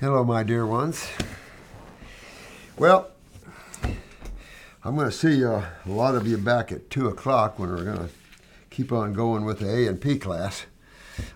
[0.00, 1.08] Hello, my dear ones.
[2.76, 3.10] Well,
[4.84, 7.82] I'm going to see uh, a lot of you back at 2 o'clock when we're
[7.82, 8.10] going to
[8.70, 10.66] keep on going with the A and P class.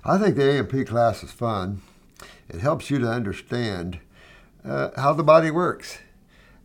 [0.04, 1.82] I think the A and P class is fun.
[2.48, 3.98] It helps you to understand
[4.64, 5.98] uh, how the body works.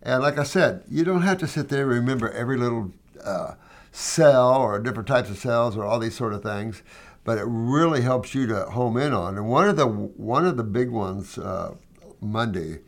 [0.04, 2.91] And like I said, you don't have to sit there and remember every little
[3.23, 3.55] uh,
[3.91, 6.84] cell or different types of cells or all these sort of things,
[7.23, 9.36] but it really helps you to home in on.
[9.36, 11.73] And one of the one of the big ones uh,
[12.21, 12.80] Monday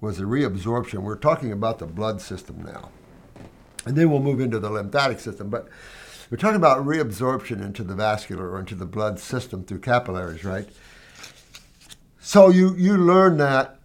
[0.00, 1.02] was the reabsorption.
[1.02, 2.90] We're talking about the blood system now.
[3.86, 5.50] And then we'll move into the lymphatic system.
[5.50, 5.68] But
[6.30, 10.68] we're talking about reabsorption into the vascular or into the blood system through capillaries, right?
[12.18, 13.78] So you, you learn that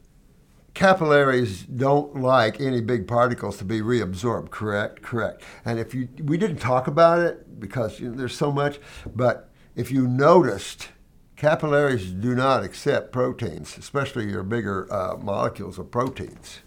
[0.74, 5.02] capillaries don't like any big particles to be reabsorbed, correct?
[5.02, 5.44] Correct.
[5.66, 8.80] And if you, we didn't talk about it because you know, there's so much,
[9.14, 10.88] but if you noticed,
[11.40, 16.60] Capillaries do not accept proteins, especially your bigger uh, molecules of proteins.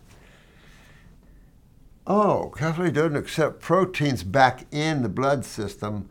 [2.07, 6.09] Oh, capillary doesn't accept proteins back in the blood system.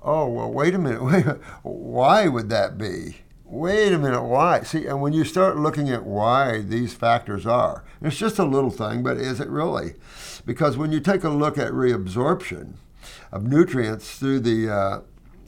[0.00, 1.02] Oh, well, wait a minute.
[1.04, 1.24] Wait,
[1.64, 3.16] why would that be?
[3.44, 4.62] Wait a minute, why?
[4.62, 8.70] See, and when you start looking at why these factors are, it's just a little
[8.70, 9.94] thing, but is it really?
[10.46, 12.74] Because when you take a look at reabsorption
[13.32, 15.00] of nutrients through the uh,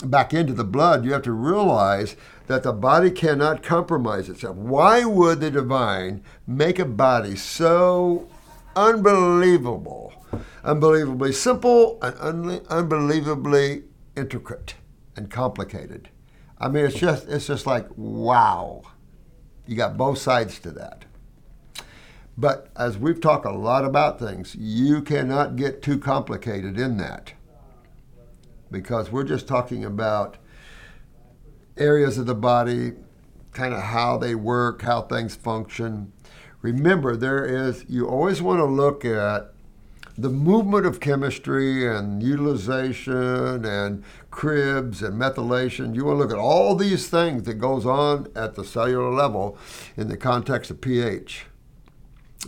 [0.04, 4.56] back into the blood, you have to realize that the body cannot compromise itself.
[4.56, 8.28] Why would the divine make a body so
[8.74, 10.12] unbelievable,
[10.64, 13.84] unbelievably simple, and un- unbelievably
[14.16, 14.74] intricate
[15.16, 16.08] and complicated?
[16.58, 18.82] I mean, it's just it's just like wow.
[19.66, 21.04] You got both sides to that.
[22.38, 27.32] But as we've talked a lot about things, you cannot get too complicated in that
[28.70, 30.36] because we're just talking about
[31.76, 32.92] areas of the body,
[33.52, 36.12] kind of how they work, how things function.
[36.62, 39.52] Remember, there is, you always want to look at
[40.18, 45.94] the movement of chemistry and utilization and Krebs and methylation.
[45.94, 49.58] You want to look at all these things that goes on at the cellular level
[49.96, 51.46] in the context of pH.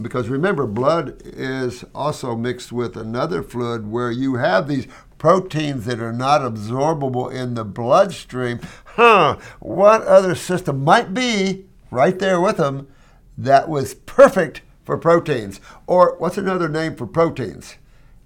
[0.00, 4.86] Because remember, blood is also mixed with another fluid where you have these
[5.18, 8.60] proteins that are not absorbable in the bloodstream.
[8.84, 12.88] Huh, what other system might be right there with them
[13.36, 15.60] that was perfect for proteins?
[15.86, 17.76] Or what's another name for proteins?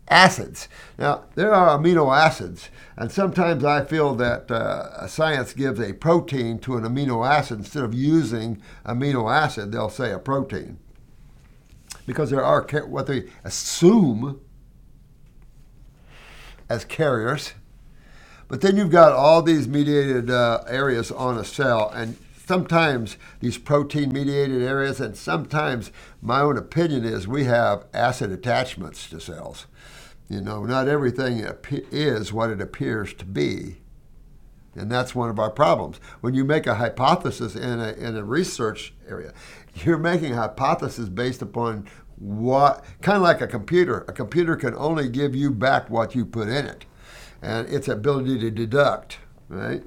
[0.08, 0.68] Acids.
[0.98, 6.58] Now, there are amino acids, and sometimes I feel that uh, science gives a protein
[6.60, 10.78] to an amino acid instead of using amino acid, they'll say a protein.
[12.06, 14.40] Because there are what they assume
[16.72, 17.52] as carriers.
[18.48, 22.16] But then you've got all these mediated uh, areas on a cell, and
[22.46, 25.90] sometimes these protein mediated areas, and sometimes
[26.20, 29.66] my own opinion is we have acid attachments to cells.
[30.28, 31.46] You know, not everything
[31.90, 33.76] is what it appears to be.
[34.74, 35.98] And that's one of our problems.
[36.22, 39.34] When you make a hypothesis in a, in a research area,
[39.74, 41.86] you're making a hypothesis based upon
[42.22, 44.04] what kind of like a computer.
[44.06, 46.84] A computer can only give you back what you put in it,
[47.42, 49.18] and its ability to deduct,
[49.48, 49.82] right?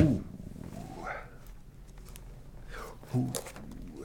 [0.00, 0.22] Ooh.
[3.16, 3.32] Ooh.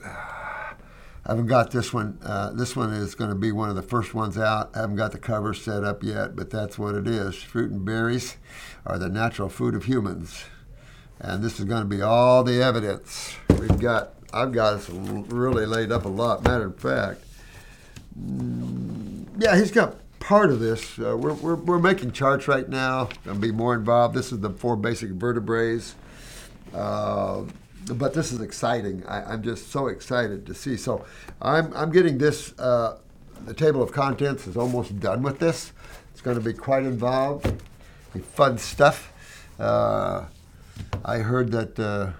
[0.04, 2.18] I haven't got this one.
[2.22, 4.70] Uh, this one is going to be one of the first ones out.
[4.74, 7.36] I haven't got the cover set up yet, but that's what it is.
[7.36, 8.38] Fruit and berries
[8.86, 10.44] are the natural food of humans.
[11.20, 13.36] And this is going to be all the evidence.
[13.50, 16.44] We've got I've got us really laid up a lot.
[16.44, 17.24] Matter of fact,
[18.18, 20.98] mm, yeah, he's got part of this.
[20.98, 23.06] Uh, we're, we're, we're making charts right now.
[23.24, 24.14] To be more involved.
[24.14, 25.80] This is the four basic vertebrae.
[26.74, 27.44] Uh,
[27.94, 29.04] but this is exciting.
[29.06, 30.76] I, am just so excited to see.
[30.76, 31.06] So
[31.40, 32.58] I'm, I'm getting this.
[32.58, 32.98] Uh,
[33.46, 35.72] the table of contents is almost done with this.
[36.12, 37.62] It's going to be quite involved.
[38.12, 39.12] Be fun stuff.
[39.58, 40.26] Uh,
[41.04, 42.10] I heard that uh,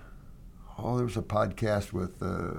[0.79, 2.53] oh, there was a podcast with uh,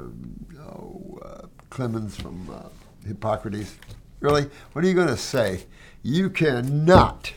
[0.61, 2.69] oh, uh, Clemens from uh,
[3.07, 3.75] Hippocrates.
[4.19, 4.49] Really?
[4.73, 5.65] What are you going to say?
[6.03, 7.33] You cannot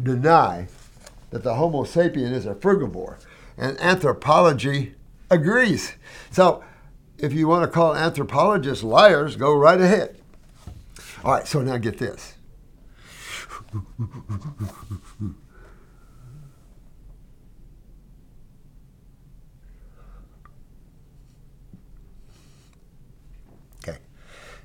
[0.00, 0.68] deny
[1.30, 3.18] that the Homo sapien is a frugivore,
[3.58, 4.94] and anthropology
[5.30, 5.94] agrees.
[6.30, 6.62] So,
[7.18, 10.20] if you want to call anthropologists liars, go right ahead.
[11.24, 12.34] All right, so now get this.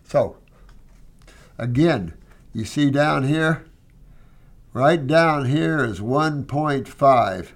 [0.10, 0.38] So,
[1.60, 2.16] again,
[2.52, 3.68] you see down here,
[4.74, 7.52] right down here is 1.5.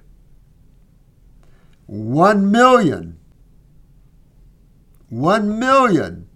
[1.87, 3.17] 1 million.
[5.09, 6.29] 1 million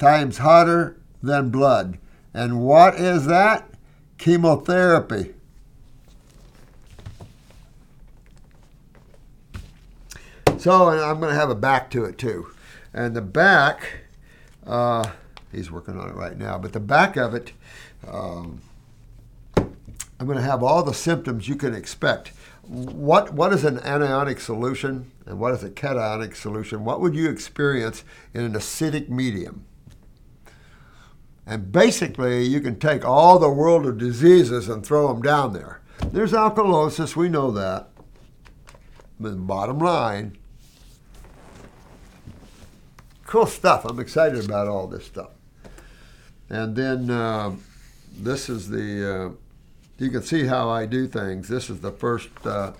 [0.00, 1.96] times hotter than blood.
[2.34, 3.70] And what is that?
[4.18, 5.34] Chemotherapy.
[10.58, 12.48] So and I'm going to have a back to it too.
[12.92, 14.09] And the back,
[14.66, 15.10] uh,
[15.52, 17.52] he's working on it right now, but the back of it,
[18.06, 18.60] um,
[19.56, 22.32] I'm going to have all the symptoms you can expect.
[22.62, 26.84] What, what is an anionic solution and what is a cationic solution?
[26.84, 28.04] What would you experience
[28.34, 29.64] in an acidic medium?
[31.46, 35.80] And basically, you can take all the world of diseases and throw them down there.
[36.12, 37.88] There's alkalosis, we know that.
[39.18, 40.36] But bottom line,
[43.30, 43.84] cool stuff.
[43.84, 45.30] I'm excited about all this stuff.
[46.50, 47.52] And then uh,
[48.18, 49.30] this is the, uh,
[49.98, 51.48] you can see how I do things.
[51.48, 52.72] This is the first uh,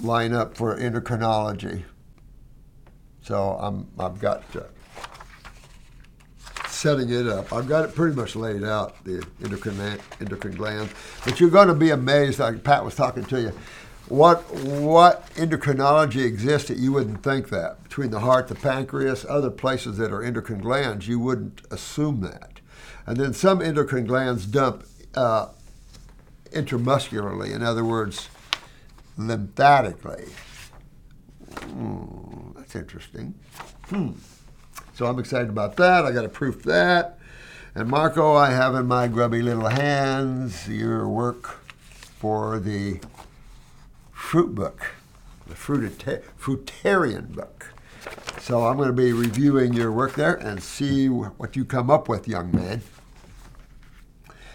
[0.00, 1.82] lineup for endocrinology.
[3.22, 4.60] So I'm, I've got uh,
[6.68, 7.52] setting it up.
[7.52, 10.92] I've got it pretty much laid out, the endocrine, endocrine glands.
[11.24, 13.52] But you're going to be amazed, like Pat was talking to you,
[14.08, 17.82] what, what endocrinology exists that you wouldn't think that.
[17.82, 22.60] Between the heart, the pancreas, other places that are endocrine glands, you wouldn't assume that.
[23.06, 24.84] And then some endocrine glands dump
[25.14, 25.48] uh,
[26.52, 28.28] intramuscularly, in other words,
[29.16, 30.28] lymphatically.
[31.54, 33.34] Mm, that's interesting.
[33.86, 34.12] Hmm.
[34.94, 36.04] So I'm excited about that.
[36.04, 37.18] I got to proof that.
[37.74, 41.58] And Marco, I have in my grubby little hands your work
[42.18, 43.00] for the
[44.24, 44.94] fruit book,
[45.46, 47.72] the fruita- fruitarian book.
[48.40, 52.08] So I'm going to be reviewing your work there and see what you come up
[52.08, 52.82] with, young man.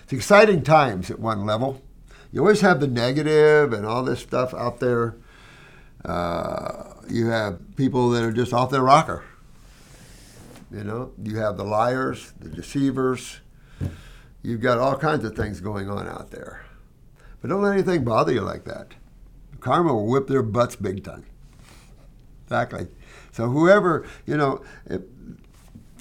[0.04, 1.82] It's exciting times at one level.
[2.32, 5.16] You always have the negative and all this stuff out there.
[6.06, 9.24] Uh, you have people that are just off their rocker
[10.72, 13.40] you know, you have the liars, the deceivers.
[14.44, 16.64] You've got all kinds of things going on out there.
[17.42, 18.94] But don't let anything bother you like that.
[19.60, 21.26] Karma will whip their butts big time.
[22.44, 22.88] Exactly.
[23.32, 25.08] So whoever, you know, it,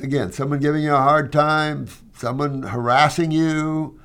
[0.01, 4.01] again, someone giving you a hard time, someone harassing you,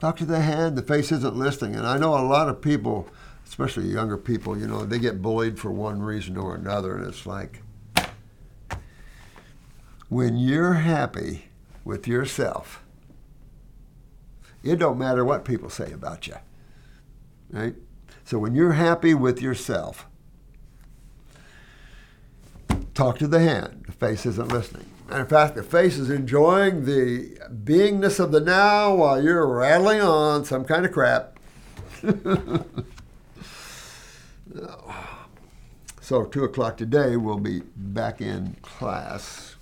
[0.00, 0.76] talk to the hand.
[0.76, 1.76] The face isn't listening.
[1.76, 3.08] And I know a lot of people,
[3.46, 7.26] especially younger people, you know, they get bullied for one reason or another, and it's
[7.26, 7.62] like,
[10.08, 11.50] when you're happy
[11.84, 12.82] with yourself,
[14.62, 16.36] it don't matter what people say about you.
[17.50, 17.74] Right?
[18.28, 20.06] So when you're happy with yourself,
[22.92, 23.84] talk to the hand.
[23.86, 24.84] The face isn't listening.
[25.08, 30.02] And in fact, the face is enjoying the beingness of the now while you're rattling
[30.02, 31.38] on some kind of crap.
[36.02, 39.56] so, 2 o'clock today, we'll be back in class.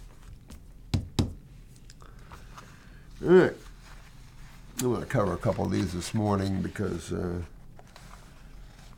[3.24, 3.54] All right.
[4.80, 7.42] I'm going to cover a couple of these this morning because uh,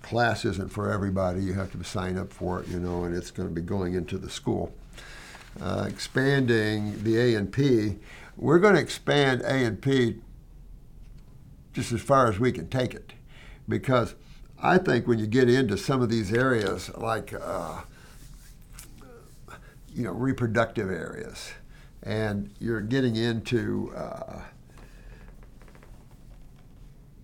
[0.09, 1.43] class isn't for everybody.
[1.43, 3.93] You have to sign up for it, you know, and it's going to be going
[3.93, 4.73] into the school.
[5.61, 7.97] Uh, expanding the A and P,
[8.37, 10.17] we're going to expand A and P
[11.75, 13.13] just as far as we can take it,
[13.69, 14.15] because
[14.63, 17.83] I think when you get into some of these areas, like uh,
[19.95, 21.53] you know reproductive areas,
[22.03, 24.41] and you're getting into uh,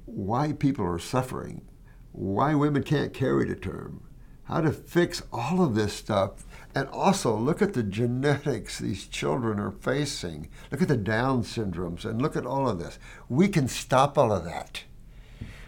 [0.05, 1.63] why people are suffering,
[2.15, 4.01] why women can't carry to term,
[4.45, 9.59] how to fix all of this stuff, and also look at the genetics these children
[9.59, 10.49] are facing.
[10.71, 13.01] Look at the Down syndromes and look at all of this.
[13.29, 14.85] We can stop all of that.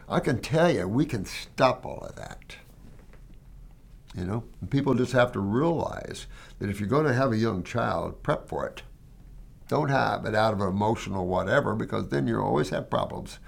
[0.09, 2.57] I can tell you, we can stop all of that.
[4.15, 6.27] You know, and people just have to realize
[6.61, 8.83] that if you're going to have a young child, prep for it.
[9.69, 13.41] Don't have it out of emotional whatever because then you always have problems.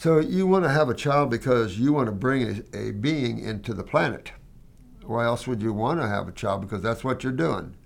[0.00, 3.38] So you want to have a child because you want to bring a, a being
[3.38, 4.32] into the planet.
[5.04, 6.62] Why else would you want to have a child?
[6.62, 7.76] Because that's what you're doing.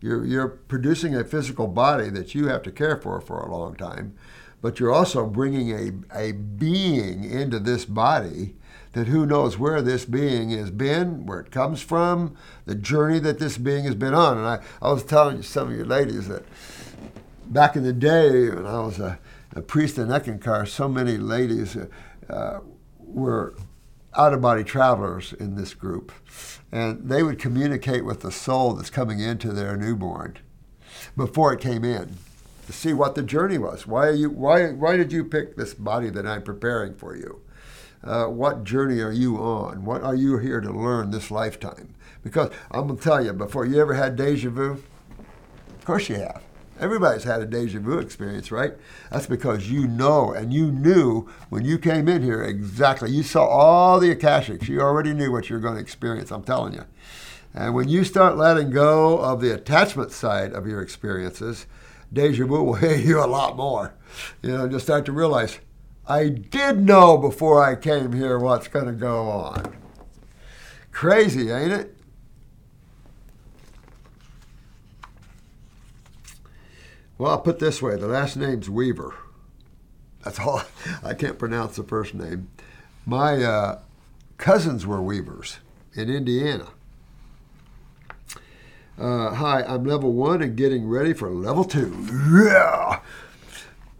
[0.00, 3.76] You're, you're producing a physical body that you have to care for for a long
[3.76, 4.16] time,
[4.60, 8.56] but you're also bringing a, a being into this body
[8.94, 13.38] that who knows where this being has been, where it comes from, the journey that
[13.38, 14.36] this being has been on.
[14.36, 16.42] And I, I was telling some of you ladies that
[17.46, 19.18] back in the day when I was a, a
[19.60, 21.76] priest in Eckankar, so many ladies
[22.30, 22.60] uh,
[22.98, 23.54] were
[24.16, 26.12] out of body travelers in this group.
[26.70, 30.38] And they would communicate with the soul that's coming into their newborn
[31.16, 32.16] before it came in
[32.66, 33.86] to see what the journey was.
[33.86, 37.42] Why, are you, why, why did you pick this body that I'm preparing for you?
[38.04, 39.84] uh, what journey are you on?
[39.84, 41.94] What are you here to learn this lifetime?
[42.22, 44.82] Because I'm to tell you, before you ever had deja vu,
[45.68, 46.42] of course you have.
[46.82, 48.72] Everybody's had a deja vu experience, right?
[49.12, 53.12] That's because you know and you knew when you came in here exactly.
[53.12, 54.66] You saw all the Akashics.
[54.66, 56.84] You already knew what you were going to experience, I'm telling you.
[57.54, 61.66] And when you start letting go of the attachment side of your experiences,
[62.12, 63.94] deja vu will hit you a lot more.
[64.42, 65.60] You know, just start to realize,
[66.08, 69.76] I did know before I came here what's going to go on.
[70.90, 71.96] Crazy, ain't it?
[77.22, 79.14] Well, I'll put this way the last name's Weaver.
[80.24, 80.62] That's all.
[81.04, 82.50] I can't pronounce the first name.
[83.06, 83.78] My uh,
[84.38, 85.58] cousins were Weavers
[85.94, 86.66] in Indiana.
[88.98, 91.94] Uh, hi, I'm level one and getting ready for level two.
[92.44, 92.98] Yeah!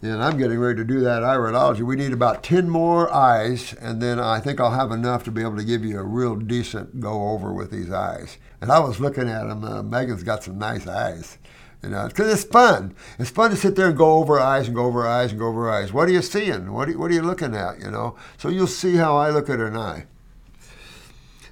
[0.03, 1.83] And I'm getting ready to do that iridology.
[1.83, 5.43] We need about 10 more eyes, and then I think I'll have enough to be
[5.43, 8.39] able to give you a real decent go over with these eyes.
[8.61, 9.63] And I was looking at them.
[9.63, 11.39] Uh, Megan's got some nice eyes.
[11.83, 12.95] You uh, know, because it's fun.
[13.19, 15.49] It's fun to sit there and go over eyes and go over eyes and go
[15.49, 15.93] over eyes.
[15.93, 16.73] What are you seeing?
[16.73, 17.81] What are you, what are you looking at?
[17.81, 20.07] You know, so you'll see how I look at an eye.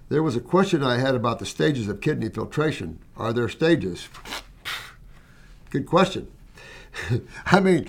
[0.08, 2.98] There was a question I had about the stages of kidney filtration.
[3.16, 4.08] Are there stages?
[5.70, 6.28] Good question.
[7.46, 7.88] I mean,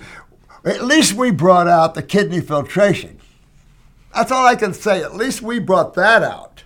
[0.64, 3.18] at least we brought out the kidney filtration.
[4.14, 5.02] That's all I can say.
[5.02, 6.64] At least we brought that out.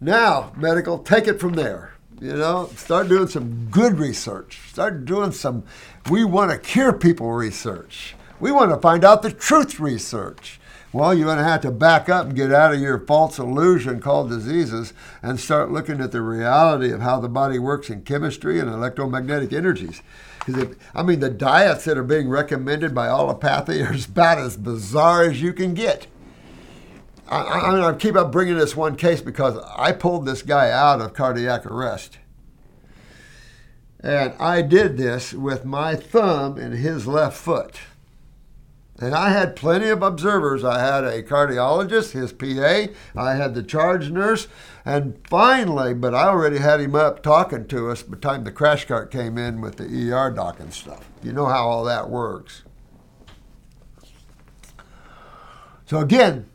[0.00, 1.91] Now, medical, take it from there.
[2.22, 4.60] You know, start doing some good research.
[4.68, 5.64] Start doing some,
[6.08, 8.14] we want to cure people research.
[8.38, 10.60] We want to find out the truth research.
[10.92, 13.98] Well, you're going to have to back up and get out of your false illusion
[14.00, 18.60] called diseases and start looking at the reality of how the body works in chemistry
[18.60, 20.00] and electromagnetic energies.
[20.46, 25.24] Because I mean, the diets that are being recommended by allopathy are about as bizarre
[25.24, 26.06] as you can get.
[27.32, 31.00] I, I, I keep up bringing this one case because I pulled this guy out
[31.00, 32.18] of cardiac arrest.
[34.00, 37.78] And I did this with my thumb in his left foot.
[38.98, 40.62] And I had plenty of observers.
[40.62, 44.46] I had a cardiologist, his PA, I had the charge nurse,
[44.84, 48.52] and finally, but I already had him up talking to us by the time the
[48.52, 51.08] crash cart came in with the ER doc and stuff.
[51.22, 52.62] You know how all that works.
[55.86, 56.46] So again,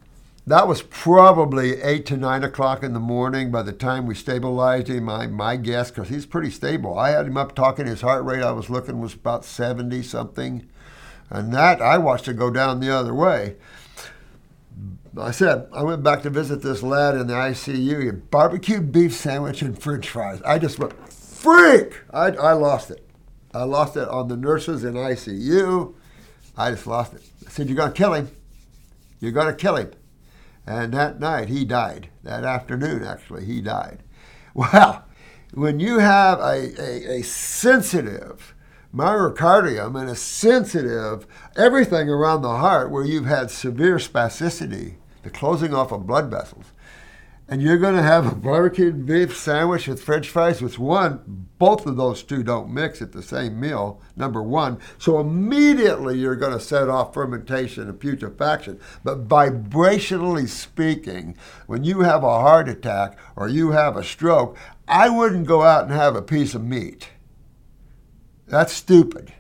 [0.48, 4.88] that was probably eight to nine o'clock in the morning by the time we stabilized
[4.88, 5.04] him.
[5.04, 6.98] My, guess, because he's pretty stable.
[6.98, 7.86] I had him up talking.
[7.86, 10.66] His heart rate I was looking was about 70 something.
[11.30, 13.58] And that, I watched it go down the other way.
[15.20, 18.00] I said, I went back to visit this lad in the ICU.
[18.00, 20.42] He had barbecued beef sandwich and french fries.
[20.44, 22.04] I just went, freak!
[22.14, 23.06] I, I lost it.
[23.54, 25.94] I lost it on the nurses in ICU.
[26.56, 27.24] I just lost it.
[27.46, 28.32] I said, You're going to kill him.
[29.20, 29.92] You're going to kill him.
[30.68, 32.10] And that night, he died.
[32.24, 34.04] That afternoon, actually, he died.
[34.54, 35.06] Well,
[35.54, 38.56] when you have a, a, a sensitive,
[38.94, 45.76] myocardium and a sensitive everything around the heart where you've had severe spasticity, the closing
[45.76, 46.66] off of blood vessels.
[47.50, 51.86] And you're going to have a barbecued beef sandwich with french fries with one, both
[51.86, 54.80] of those two don't mix at the same meal, number one.
[54.98, 58.80] So immediately you're going to set off fermentation and putrefaction.
[59.04, 61.38] But vibrationally speaking,
[61.68, 65.86] when you have a heart attack or you have a stroke, I wouldn't go out
[65.86, 67.10] and have a piece of meat.
[68.48, 69.32] That's stupid.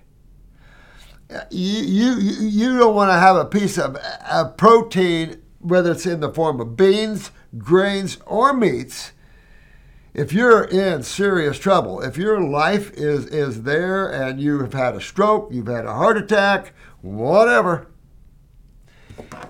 [1.29, 6.05] Uh, you, you, you don't want to have a piece of a protein, whether it's
[6.05, 9.11] in the form of beans, grains, or meats,
[10.13, 12.01] if you're in serious trouble.
[12.01, 15.93] If your life is, is there and you have had a stroke, you've had a
[15.93, 17.87] heart attack, whatever,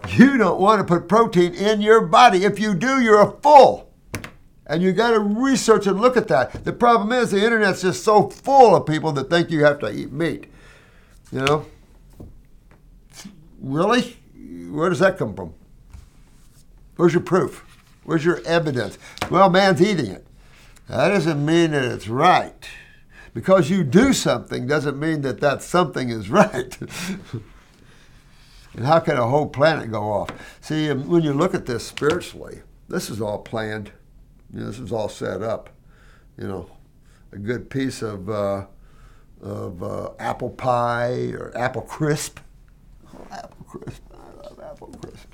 [0.10, 2.44] you don't want to put protein in your body.
[2.44, 3.92] If you do, you're a fool.
[4.66, 6.66] And you got to research and look at that.
[6.66, 9.90] The problem is the internet's just so full of people that think you have to
[9.90, 10.52] eat meat.
[11.32, 11.66] You know?
[13.62, 14.18] Really?
[14.70, 15.54] Where does that come from?
[16.98, 17.64] Where's your proof?
[18.04, 18.98] Where's your evidence?
[19.30, 20.28] Well, man's eating it.
[20.88, 22.68] That doesn't mean that it's right.
[23.34, 26.76] Because you do something doesn't mean that that something is right.
[28.74, 30.30] and how can a whole planet go off?
[30.62, 33.92] See, when you look at this spiritually, this is all planned.
[34.54, 35.70] You know, this is all set up.
[36.38, 36.70] You know,
[37.32, 38.66] a good piece of uh,
[39.42, 42.40] of uh, apple pie or apple crisp.
[43.14, 44.02] Oh, apple crisp.
[44.14, 45.27] I love apple crisp.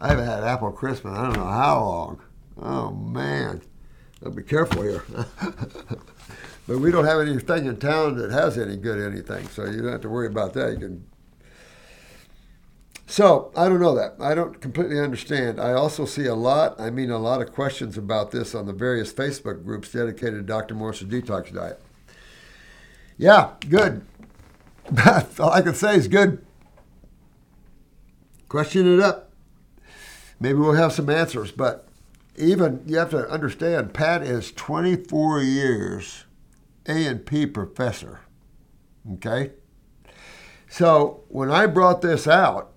[0.00, 2.22] I haven't had apple crisp in I don't know how long.
[2.60, 3.62] Oh man,
[4.24, 5.04] I'll be careful here.
[6.66, 9.92] but we don't have anything in town that has any good anything, so you don't
[9.92, 10.72] have to worry about that.
[10.72, 11.04] You can.
[13.06, 14.16] So I don't know that.
[14.18, 15.60] I don't completely understand.
[15.60, 18.72] I also see a lot, I mean, a lot of questions about this on the
[18.72, 20.74] various Facebook groups dedicated to Dr.
[20.74, 21.80] Morse's detox diet.
[23.18, 24.04] Yeah, good.
[25.38, 26.44] All I can say is good.
[28.48, 29.33] Question it up.
[30.40, 31.88] Maybe we'll have some answers, but
[32.36, 36.24] even you have to understand Pat is 24 years
[36.86, 38.20] A&P professor.
[39.14, 39.52] Okay?
[40.68, 42.76] So when I brought this out,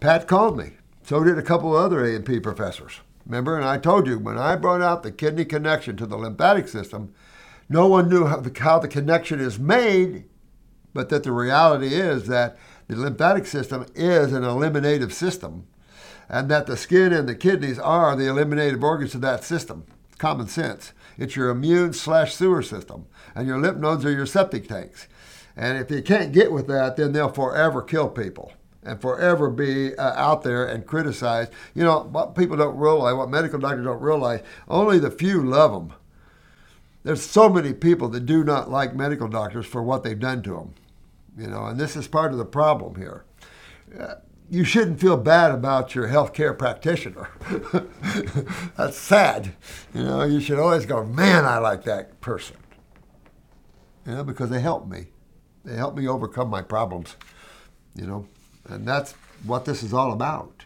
[0.00, 0.72] Pat called me.
[1.02, 3.00] So did a couple other A&P professors.
[3.24, 3.56] Remember?
[3.56, 7.14] And I told you, when I brought out the kidney connection to the lymphatic system,
[7.68, 10.24] no one knew how the, how the connection is made,
[10.94, 12.56] but that the reality is that
[12.88, 15.66] the lymphatic system is an eliminative system,
[16.28, 19.84] and that the skin and the kidneys are the eliminative organs of that system.
[20.18, 20.92] Common sense.
[21.16, 25.08] It's your immune slash sewer system, and your lymph nodes are your septic tanks.
[25.56, 29.96] And if you can't get with that, then they'll forever kill people and forever be
[29.96, 31.52] uh, out there and criticized.
[31.74, 35.72] You know, what people don't realize, what medical doctors don't realize, only the few love
[35.72, 35.92] them.
[37.04, 40.50] There's so many people that do not like medical doctors for what they've done to
[40.50, 40.74] them.
[41.36, 43.24] You know, and this is part of the problem here.
[43.98, 44.14] Uh,
[44.50, 47.30] you shouldn't feel bad about your healthcare practitioner.
[48.76, 49.54] That's sad.
[49.94, 52.56] You know, you should always go, man, I like that person.
[54.06, 55.08] You know, because they help me.
[55.64, 57.16] They help me overcome my problems.
[57.94, 58.28] You know.
[58.68, 59.14] And that's
[59.44, 60.64] what this is all about.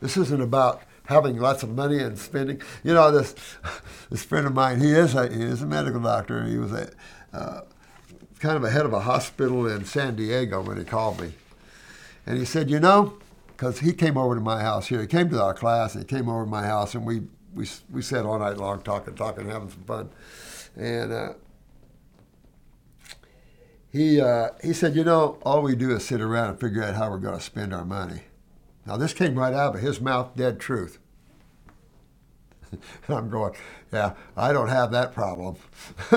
[0.00, 2.60] This isn't about having lots of money and spending.
[2.84, 3.34] You know, this
[4.10, 6.44] this friend of mine, he is a, he is a medical doctor.
[6.44, 6.90] He was a
[7.32, 7.60] uh,
[8.38, 11.32] kind of a head of a hospital in San Diego when he called me,
[12.28, 13.14] and he said, you know,
[13.48, 15.00] because he came over to my house here.
[15.00, 17.22] He came to our class and he came over to my house, and we
[17.54, 20.10] we we sat all night long talking, talking, having some fun,
[20.76, 21.12] and.
[21.12, 21.32] Uh,
[23.90, 26.94] he, uh, he said, You know, all we do is sit around and figure out
[26.94, 28.20] how we're going to spend our money.
[28.84, 30.98] Now, this came right out of his mouth, dead truth.
[32.70, 33.54] and I'm going,
[33.90, 35.56] Yeah, I don't have that problem.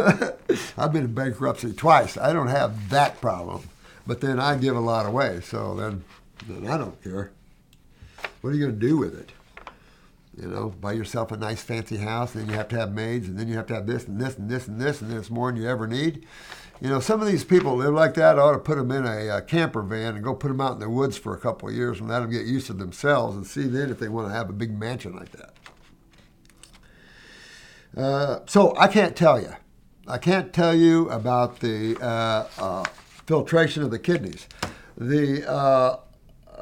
[0.77, 2.18] I've been in bankruptcy twice.
[2.18, 3.70] I don't have that problem.
[4.05, 6.03] But then I give a lot away, so then,
[6.48, 7.31] then I don't care.
[8.42, 9.31] What are you going to do with it?
[10.40, 13.37] You know, buy yourself a nice fancy house, and you have to have maids, and
[13.37, 15.51] then you have to have this and this and this and this, and it's more
[15.51, 16.25] than you ever need.
[16.79, 18.40] You know, some of these people live like that.
[18.40, 20.74] I ought to put them in a, a camper van and go put them out
[20.74, 23.35] in the woods for a couple of years and let them get used to themselves
[23.35, 25.53] and see then if they want to have a big mansion like that.
[27.96, 29.53] Uh, so I can't tell you.
[30.07, 32.85] I can't tell you about the uh, uh,
[33.25, 34.48] filtration of the kidneys.
[34.98, 35.98] The uh,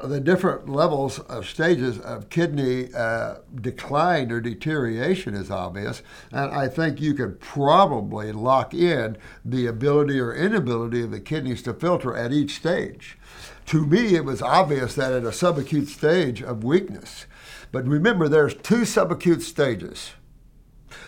[0.02, 6.68] the different levels of stages of kidney uh, decline or deterioration is obvious, and I
[6.68, 12.16] think you could probably lock in the ability or inability of the kidneys to filter
[12.16, 13.18] at each stage.
[13.66, 17.26] To me, it was obvious that at a subacute stage of weakness,
[17.72, 20.12] but remember, there's two subacute stages.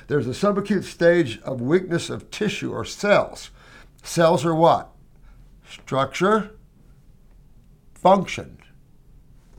[0.07, 3.51] There's a subacute stage of weakness of tissue or cells.
[4.03, 4.92] Cells are what?
[5.73, 6.51] Structure,
[7.95, 8.59] function.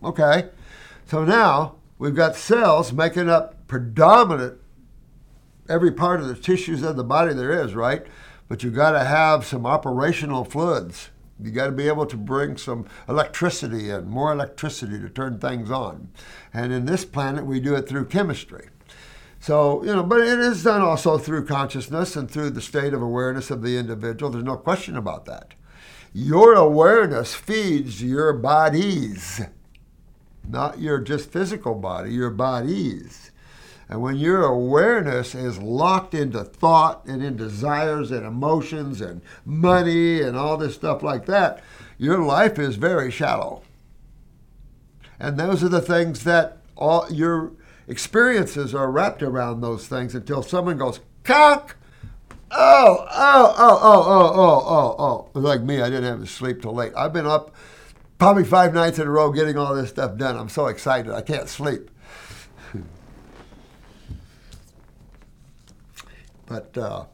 [0.04, 0.50] Okay,
[1.08, 4.60] so now we've got cells making up predominant
[5.68, 8.06] every part of the tissues of the body there is, right?
[8.48, 11.10] But you've got to have some operational fluids.
[11.42, 15.72] You got to be able to bring some electricity in, more electricity to turn things
[15.72, 16.10] on.
[16.54, 18.68] And in this planet, we do it through chemistry.
[19.40, 23.02] So, you know, but it is done also through consciousness and through the state of
[23.02, 24.32] awareness of the individual.
[24.32, 25.56] There's no question about that.
[26.14, 29.42] Your awareness feeds your bodies
[30.48, 33.32] not your just physical body, your bodies.
[33.90, 40.22] And when your awareness is locked into thought and in desires and emotions and money
[40.22, 41.62] and all this stuff like that,
[41.98, 43.62] your life is very shallow.
[45.20, 47.52] And those are the things that all your
[47.88, 51.76] experiences are wrapped around those things until someone goes, conk!
[52.56, 55.40] Oh, oh, oh, oh, oh, oh, oh, oh.
[55.40, 56.94] Like me, I didn't have to sleep till late.
[56.96, 57.56] I've been up
[58.20, 60.38] probably five nights in a row getting all this stuff done.
[60.38, 61.12] I'm so excited.
[61.12, 61.90] I can't sleep.
[66.46, 67.06] but uh,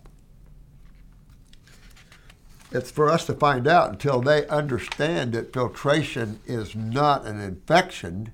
[2.72, 8.34] it's for us to find out until they understand that filtration is not an infection.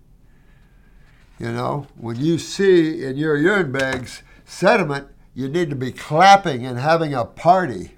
[1.37, 6.65] You know, when you see in your urine bags sediment, you need to be clapping
[6.65, 7.91] and having a party.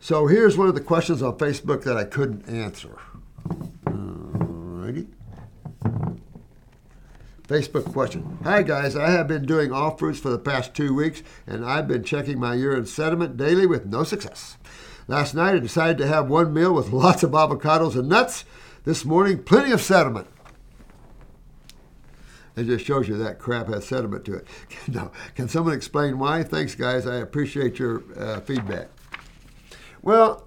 [0.00, 2.98] So here's one of the questions on Facebook that I couldn't answer.
[3.86, 5.08] Uh, Alrighty.
[7.46, 8.38] Facebook question.
[8.42, 11.86] Hi guys, I have been doing off fruits for the past two weeks and I've
[11.86, 14.56] been checking my urine sediment daily with no success.
[15.08, 18.44] Last night I decided to have one meal with lots of avocados and nuts.
[18.84, 20.28] This morning, plenty of sediment.
[22.56, 24.46] It just shows you that crap has sediment to it.
[24.88, 26.42] Now, can someone explain why?
[26.42, 27.06] Thanks, guys.
[27.06, 28.88] I appreciate your uh, feedback.
[30.00, 30.46] Well,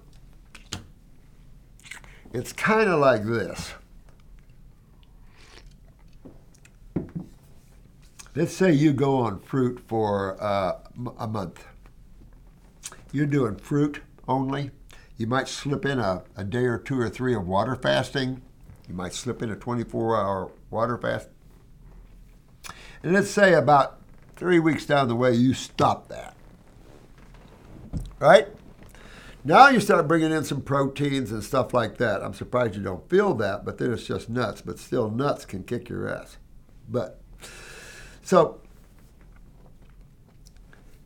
[2.32, 3.74] it's kind of like this.
[8.34, 10.78] Let's say you go on fruit for uh,
[11.18, 11.64] a month.
[13.12, 14.70] You're doing fruit only.
[15.16, 18.40] You might slip in a, a day or two or three of water fasting.
[18.88, 21.28] You might slip in a 24 hour water fast.
[23.02, 24.00] And let's say about
[24.36, 26.36] three weeks down the way, you stop that.
[28.18, 28.48] Right?
[29.42, 32.22] Now you start bringing in some proteins and stuff like that.
[32.22, 34.60] I'm surprised you don't feel that, but then it's just nuts.
[34.60, 36.36] But still, nuts can kick your ass.
[36.88, 37.20] But
[38.22, 38.60] so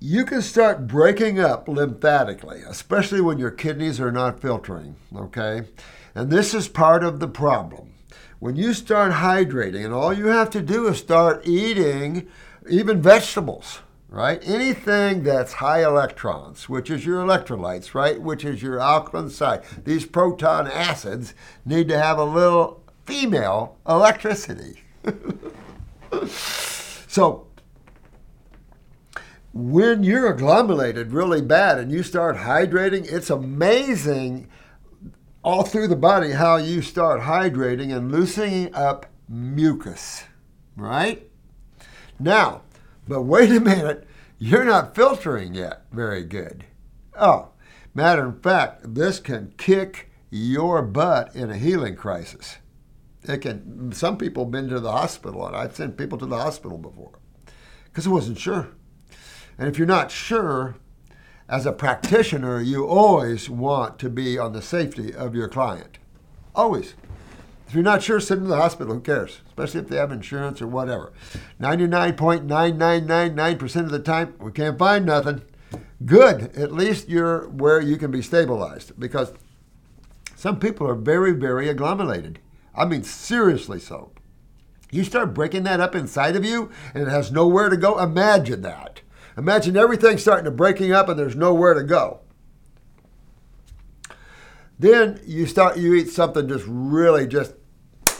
[0.00, 5.62] you can start breaking up lymphatically, especially when your kidneys are not filtering, okay?
[6.14, 7.93] And this is part of the problem.
[8.44, 12.28] When you start hydrating, and all you have to do is start eating
[12.68, 13.78] even vegetables,
[14.10, 14.38] right?
[14.44, 18.20] Anything that's high electrons, which is your electrolytes, right?
[18.20, 19.62] Which is your alkaline side.
[19.84, 21.32] These proton acids
[21.64, 24.82] need to have a little female electricity.
[26.28, 27.46] so,
[29.54, 34.48] when you're agglomerated really bad and you start hydrating, it's amazing
[35.44, 40.24] all through the body how you start hydrating and loosening up mucus,
[40.74, 41.30] right?
[42.18, 42.62] Now,
[43.06, 46.64] but wait a minute, you're not filtering yet very good.
[47.14, 47.50] Oh,
[47.92, 52.56] matter of fact, this can kick your butt in a healing crisis.
[53.22, 53.92] It can.
[53.92, 57.18] Some people have been to the hospital, and I've sent people to the hospital before
[57.84, 58.68] because I wasn't sure.
[59.58, 60.76] And if you're not sure,
[61.48, 65.98] as a practitioner, you always want to be on the safety of your client.
[66.54, 66.94] Always.
[67.66, 68.94] If you're not sure, send them to the hospital.
[68.94, 69.40] Who cares?
[69.48, 71.12] Especially if they have insurance or whatever.
[71.60, 75.42] 99.9999% of the time, we can't find nothing.
[76.04, 76.56] Good.
[76.56, 79.32] At least you're where you can be stabilized because
[80.36, 82.38] some people are very, very agglomerated.
[82.74, 84.12] I mean, seriously so.
[84.90, 87.98] You start breaking that up inside of you and it has nowhere to go.
[87.98, 89.00] Imagine that.
[89.36, 92.20] Imagine everything starting to breaking up and there's nowhere to go.
[94.78, 97.54] Then you start you eat something just really just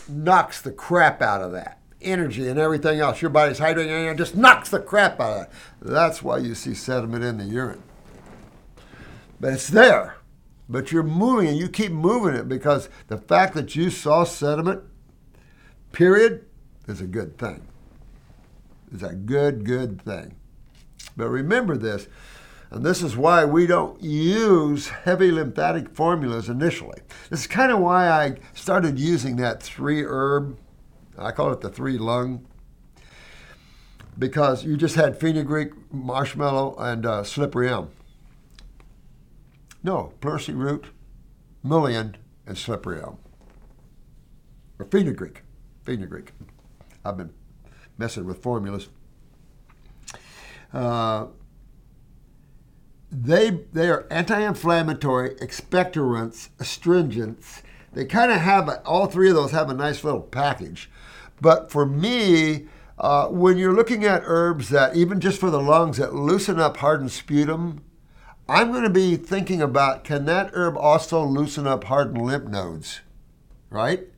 [0.09, 3.23] knocks the crap out of that energy and everything else.
[3.23, 5.51] Your body's hydrating and just knocks the crap out of it.
[5.81, 7.83] That's why you see sediment in the urine.
[9.41, 10.17] But it's there.
[10.69, 14.83] But you're moving and you keep moving it because the fact that you saw sediment,
[15.93, 16.47] period,
[16.87, 17.67] is a good thing.
[18.93, 20.37] It's a good, good thing.
[21.17, 22.09] But remember this,
[22.71, 27.01] and this is why we don't use heavy lymphatic formulas initially.
[27.31, 30.59] This is kind of why I started using that three herb,
[31.17, 32.47] I call it the three lung,
[34.19, 37.91] because you just had fenugreek, marshmallow, and uh, slippery elm.
[39.83, 40.87] No, pleurisy root,
[41.63, 43.19] mullein, and slippery elm.
[44.79, 45.43] Or fenugreek.
[45.85, 46.33] Fenugreek.
[47.05, 47.33] I've been
[47.99, 48.89] messing with formulas.
[50.75, 51.27] Uh,
[53.13, 57.63] they they are anti-inflammatory, expectorants, astringents.
[57.93, 60.91] They kind of have a, all three of those have a nice little package.
[61.41, 62.67] But for me,
[62.99, 66.79] uh, when you're looking at herbs that even just for the lungs that loosen up
[66.79, 67.85] hardened sputum,
[68.49, 73.01] I'm going to be thinking about can that herb also loosen up hardened lymph nodes,
[73.71, 74.09] right?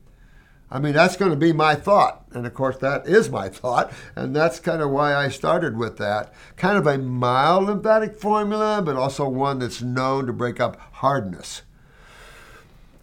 [0.71, 2.25] I mean, that's going to be my thought.
[2.33, 3.93] And of course, that is my thought.
[4.17, 6.33] And that's kind of why I started with that.
[6.57, 11.63] Kind of a mild lymphatic formula, but also one that's known to break up hardness.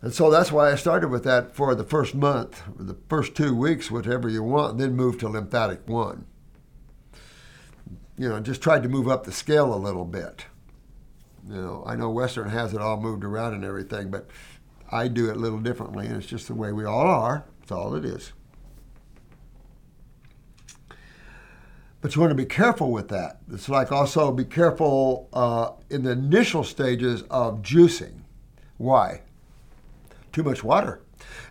[0.02, 3.56] And so that's why I started with that for the first month, the first two
[3.56, 6.26] weeks, whatever you want, and then move to lymphatic one.
[8.18, 10.48] You know, just tried to move up the scale a little bit.
[11.48, 14.28] You know, I know Western has it all moved around and everything, but
[14.92, 17.46] I do it a little differently, and it's just the way we all are.
[17.64, 18.34] That's all it is.
[22.02, 23.40] But you want to be careful with that.
[23.50, 28.24] It's like also be careful uh, in the initial stages of juicing.
[28.76, 29.22] Why?
[30.34, 31.00] Too much water.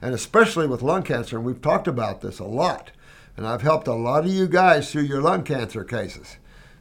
[0.03, 2.91] And especially with lung cancer, and we've talked about this a lot.
[3.35, 6.37] And I've helped a lot of you guys through your lung cancer cases.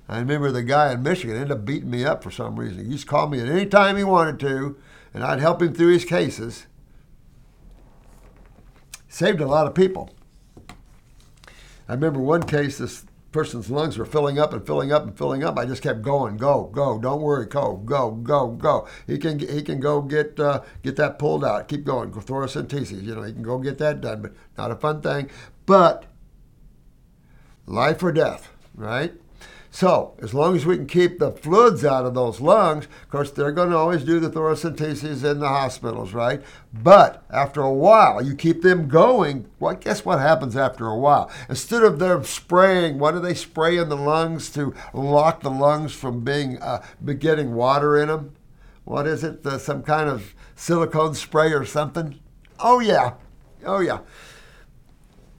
[0.10, 2.84] I remember the guy in Michigan ended up beating me up for some reason.
[2.84, 4.76] He just called me at any time he wanted to,
[5.14, 6.68] and I'd help him through his cases
[9.12, 10.10] saved a lot of people.
[11.88, 15.44] I remember one case, this person's lungs were filling up and filling up and filling
[15.44, 15.58] up.
[15.58, 18.88] I just kept going, go, go, don't worry, go, go, go, go.
[19.08, 21.68] He can he can go get uh, get that pulled out.
[21.68, 23.04] Keep going, thoracentesis.
[23.04, 25.30] You know, he can go get that done, but not a fun thing.
[25.66, 26.06] But
[27.66, 29.14] life or death, right?
[29.74, 33.32] So, as long as we can keep the fluids out of those lungs, of course,
[33.32, 36.42] they're going to always do the thoracentesis in the hospitals, right?
[36.74, 39.50] But after a while, you keep them going.
[39.60, 41.32] Well, guess what happens after a while?
[41.48, 45.94] Instead of them spraying, what do they spray in the lungs to lock the lungs
[45.94, 46.84] from being uh,
[47.18, 48.36] getting water in them?
[48.84, 49.46] What is it?
[49.46, 52.20] Uh, some kind of silicone spray or something?
[52.60, 53.14] Oh yeah,
[53.66, 54.00] oh yeah.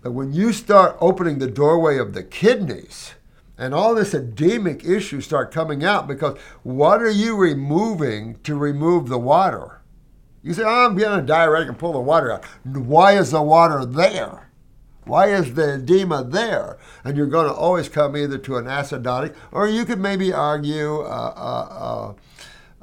[0.03, 3.15] But when you start opening the doorway of the kidneys,
[3.63, 9.09] and all this edemic issues start coming out because what are you removing to remove
[9.09, 9.81] the water?
[10.43, 12.45] You say, oh, I'm getting a diuretic and pull the water out.
[12.65, 14.51] Why is the water there?
[15.05, 16.77] Why is the edema there?
[17.05, 21.03] And you're going to always come either to an acidotic or you could maybe argue
[21.03, 22.17] a, a,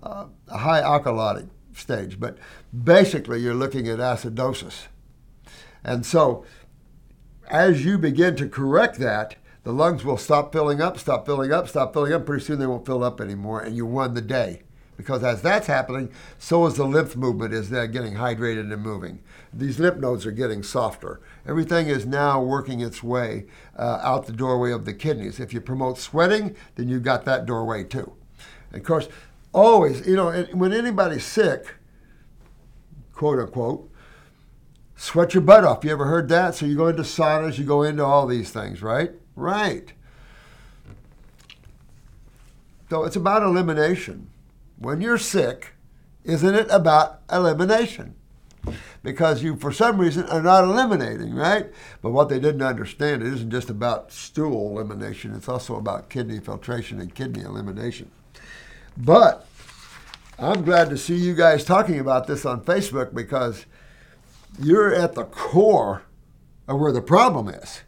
[0.01, 2.21] a, a high alkalotic stage.
[2.21, 2.37] But
[2.73, 4.87] basically, you're looking at acidosis.
[5.83, 6.45] And so,
[7.49, 9.35] as you begin to correct that,
[9.69, 12.25] the lungs will stop filling up, stop filling up, stop filling up.
[12.25, 14.63] Pretty soon they won't fill up anymore, and you won the day.
[14.97, 19.21] Because as that's happening, so is the lymph movement is they're getting hydrated and moving.
[19.53, 21.21] These lymph nodes are getting softer.
[21.47, 23.45] Everything is now working its way
[23.77, 25.39] uh, out the doorway of the kidneys.
[25.39, 28.13] If you promote sweating, then you've got that doorway too.
[28.71, 29.07] And of course,
[29.53, 31.75] always, you know, when anybody's sick,
[33.13, 33.87] quote unquote,
[34.95, 35.83] sweat your butt off.
[35.83, 36.55] You ever heard that?
[36.55, 39.11] So you go into saunas, you go into all these things, right?
[39.39, 39.93] Right.
[42.89, 44.29] So it's about elimination.
[44.77, 45.73] When you're sick,
[46.25, 48.15] isn't it about elimination?
[49.01, 51.67] Because you, for some reason, are not eliminating, right?
[52.01, 56.39] But what they didn't understand, it isn't just about stool elimination, it's also about kidney
[56.39, 58.11] filtration and kidney elimination.
[58.97, 59.47] But
[60.37, 63.65] I'm glad to see you guys talking about this on Facebook because
[64.61, 66.03] you're at the core
[66.67, 67.83] of where the problem is.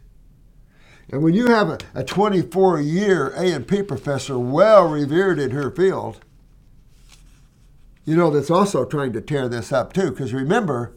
[1.12, 6.20] And when you have a, a 24 year A&P professor well revered in her field,
[8.06, 10.10] you know, that's also trying to tear this up too.
[10.10, 10.94] Because remember,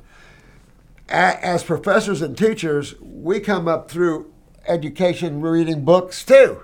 [1.10, 4.34] as professors and teachers, we come up through
[4.66, 6.62] education reading books too.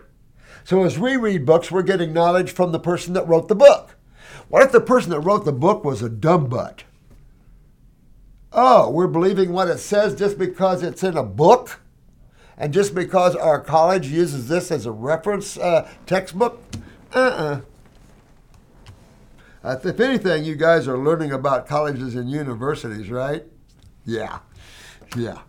[0.63, 3.97] So as we read books, we're getting knowledge from the person that wrote the book.
[4.47, 6.85] What if the person that wrote the book was a dumb butt?
[8.53, 11.81] Oh, we're believing what it says just because it's in a book?
[12.57, 16.61] And just because our college uses this as a reference uh, textbook,
[17.13, 17.61] uh-uh.
[19.63, 23.43] Uh, if anything, you guys are learning about colleges and universities, right?
[24.05, 24.39] Yeah,
[25.15, 25.39] yeah.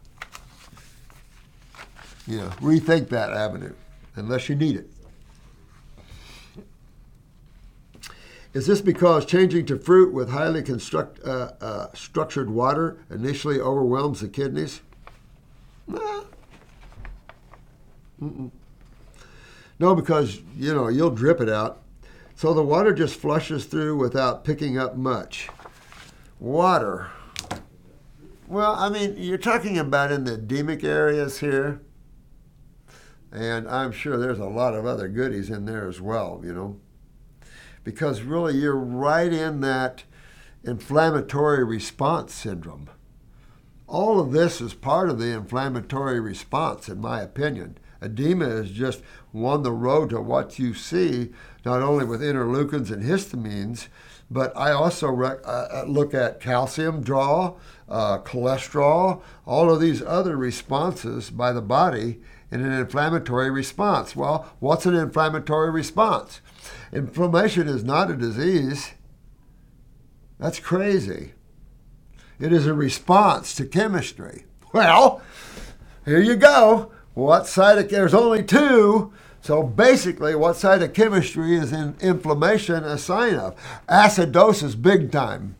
[2.27, 3.73] You know, rethink that avenue,
[4.17, 4.91] unless you need it.
[8.53, 14.21] Is this because changing to fruit with highly construct, uh, uh, structured water initially overwhelms
[14.21, 14.83] the kidneys?
[15.87, 16.25] Nah,
[18.23, 18.51] Mm-mm.
[19.81, 21.83] No, because you know you'll drip it out,
[22.37, 25.49] so the water just flushes through without picking up much.
[26.39, 27.11] Water.
[28.47, 31.81] Well, I mean, you're talking about in the edemic areas here,
[33.33, 36.43] and I'm sure there's a lot of other goodies in there as well.
[36.45, 36.81] You know,
[37.83, 40.05] because really you're right in that
[40.63, 42.89] inflammatory response syndrome.
[43.89, 47.79] All of this is part of the inflammatory response, in my opinion.
[48.03, 51.31] Edema is just one the road to what you see,
[51.65, 53.89] not only with interleukins and histamines,
[54.31, 57.55] but I also rec- uh, uh, look at calcium draw,
[57.89, 64.17] uh, cholesterol, all of these other responses by the body in an inflammatory response.
[64.17, 66.41] Well, what's an inflammatory response?
[66.93, 68.93] Inflammation is not a disease.
[70.39, 71.35] That's crazy.
[72.41, 74.45] It is a response to chemistry.
[74.73, 75.23] Well,
[76.05, 76.91] here you go.
[77.15, 79.13] What side of there's only two.
[79.41, 83.57] So basically, what side of chemistry is in inflammation a sign of?
[83.89, 85.57] Acidosis, big time.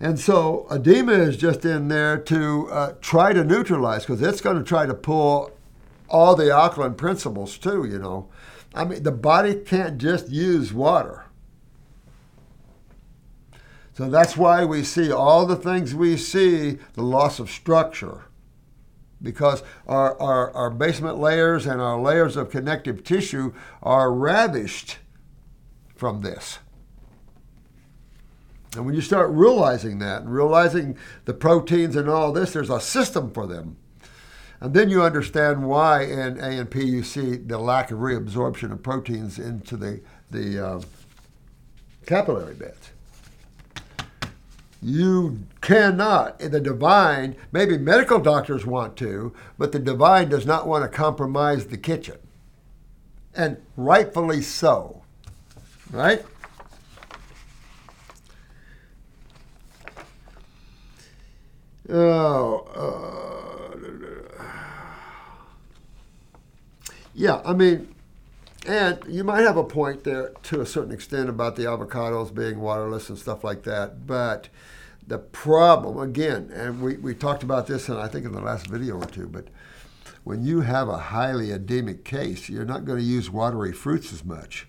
[0.00, 4.58] And so edema is just in there to uh, try to neutralize because it's going
[4.58, 5.50] to try to pull
[6.10, 8.28] all the alkaline principles too, you know.
[8.74, 11.23] I mean, the body can't just use water.
[13.94, 18.24] So that's why we see all the things we see, the loss of structure.
[19.22, 24.98] Because our, our, our basement layers and our layers of connective tissue are ravished
[25.94, 26.58] from this.
[28.74, 32.80] And when you start realizing that and realizing the proteins and all this, there's a
[32.80, 33.76] system for them.
[34.60, 38.72] And then you understand why in A and P you see the lack of reabsorption
[38.72, 40.80] of proteins into the, the uh,
[42.06, 42.90] capillary beds.
[44.84, 50.84] You cannot, the divine, maybe medical doctors want to, but the divine does not want
[50.84, 52.18] to compromise the kitchen.
[53.34, 55.00] And rightfully so.
[55.90, 56.22] Right?
[61.88, 63.78] Oh, uh,
[67.14, 67.94] yeah, I mean,
[68.66, 72.60] and you might have a point there to a certain extent about the avocados being
[72.60, 74.50] waterless and stuff like that, but
[75.06, 78.66] the problem, again, and we, we talked about this, and I think in the last
[78.66, 79.48] video or two, but
[80.24, 84.24] when you have a highly edemic case, you're not going to use watery fruits as
[84.24, 84.66] much.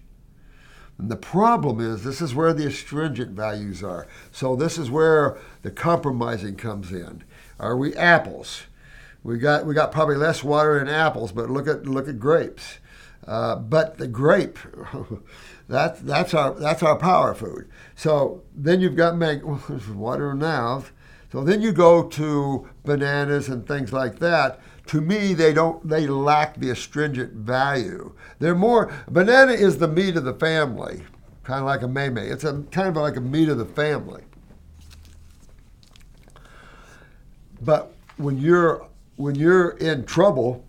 [0.97, 4.07] And the problem is, this is where the astringent values are.
[4.31, 7.23] So this is where the compromising comes in.
[7.59, 8.63] Are we apples?
[9.23, 12.79] We got we got probably less water in apples, but look at look at grapes.
[13.27, 14.59] Uh, but the grape,
[15.67, 17.67] that's that's our that's our power food.
[17.95, 19.59] So then you've got mango,
[19.93, 20.85] water now.
[21.31, 24.59] So then you go to bananas and things like that.
[24.87, 28.13] To me they don't they lack the astringent value.
[28.39, 31.01] They're more banana is the meat of the family
[31.45, 34.23] kind of like a meme it's a kind of like a meat of the family.
[37.61, 40.65] But when you're when you're in trouble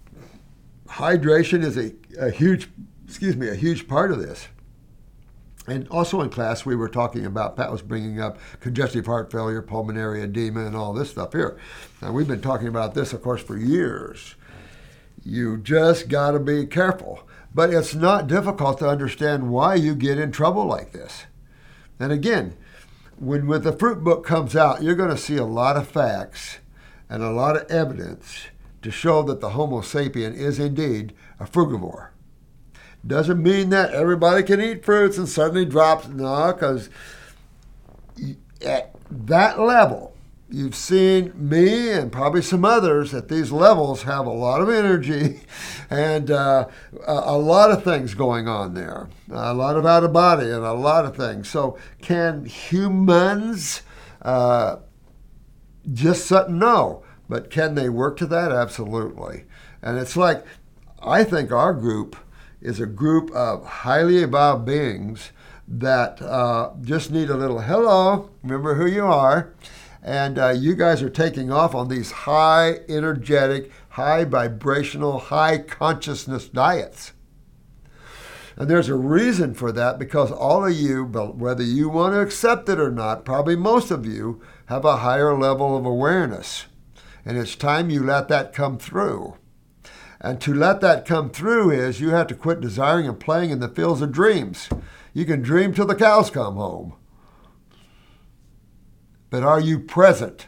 [0.86, 2.68] hydration is a, a huge
[3.06, 4.48] excuse me a huge part of this
[5.66, 9.62] and also in class, we were talking about, Pat was bringing up congestive heart failure,
[9.62, 11.58] pulmonary edema, and all this stuff here.
[12.00, 14.36] And we've been talking about this, of course, for years.
[15.24, 17.26] You just got to be careful.
[17.52, 21.24] But it's not difficult to understand why you get in trouble like this.
[21.98, 22.56] And again,
[23.18, 26.58] when, when the fruit book comes out, you're going to see a lot of facts
[27.08, 28.48] and a lot of evidence
[28.82, 32.08] to show that the Homo sapien is indeed a frugivore.
[33.06, 36.08] Doesn't mean that everybody can eat fruits and suddenly drops.
[36.08, 36.90] No, because
[38.64, 40.16] at that level,
[40.48, 45.40] you've seen me and probably some others at these levels have a lot of energy
[45.90, 46.66] and uh,
[47.06, 50.72] a, lot of things going on there, a lot of out of body and a
[50.72, 51.48] lot of things.
[51.48, 53.82] So, can humans
[54.22, 54.76] uh,
[55.92, 57.02] just no?
[57.28, 58.52] But can they work to that?
[58.52, 59.44] Absolutely.
[59.82, 60.44] And it's like,
[61.02, 62.16] I think our group
[62.66, 65.30] is a group of highly evolved beings
[65.68, 69.54] that uh, just need a little hello, remember who you are.
[70.02, 76.48] And uh, you guys are taking off on these high energetic, high vibrational, high consciousness
[76.48, 77.12] diets.
[78.56, 82.68] And there's a reason for that because all of you, whether you want to accept
[82.68, 86.66] it or not, probably most of you have a higher level of awareness.
[87.24, 89.36] And it's time you let that come through.
[90.20, 93.60] And to let that come through is you have to quit desiring and playing in
[93.60, 94.68] the fields of dreams.
[95.12, 96.94] You can dream till the cows come home.
[99.30, 100.46] But are you present?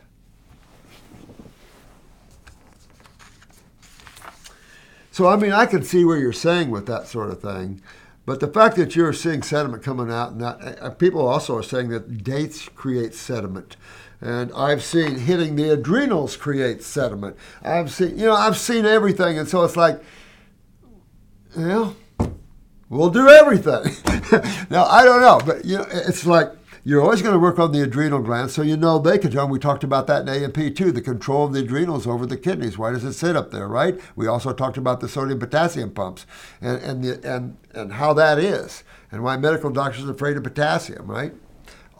[5.10, 7.82] So, I mean, I can see where you're saying with that sort of thing.
[8.24, 11.62] But the fact that you're seeing sediment coming out, and that, uh, people also are
[11.62, 13.76] saying that dates create sediment
[14.20, 17.36] and I've seen hitting the adrenals create sediment.
[17.62, 20.00] I've seen, you know, I've seen everything, and so it's like,
[21.56, 21.96] know,
[22.88, 23.94] we'll do everything.
[24.70, 26.52] now I don't know, but you know, it's like
[26.84, 29.48] you're always going to work on the adrenal glands, so you know they control.
[29.48, 32.78] We talked about that in A&P too, the control of the adrenals over the kidneys.
[32.78, 34.00] Why does it sit up there, right?
[34.16, 36.26] We also talked about the sodium potassium pumps
[36.60, 40.44] and and the, and and how that is, and why medical doctors are afraid of
[40.44, 41.34] potassium, right?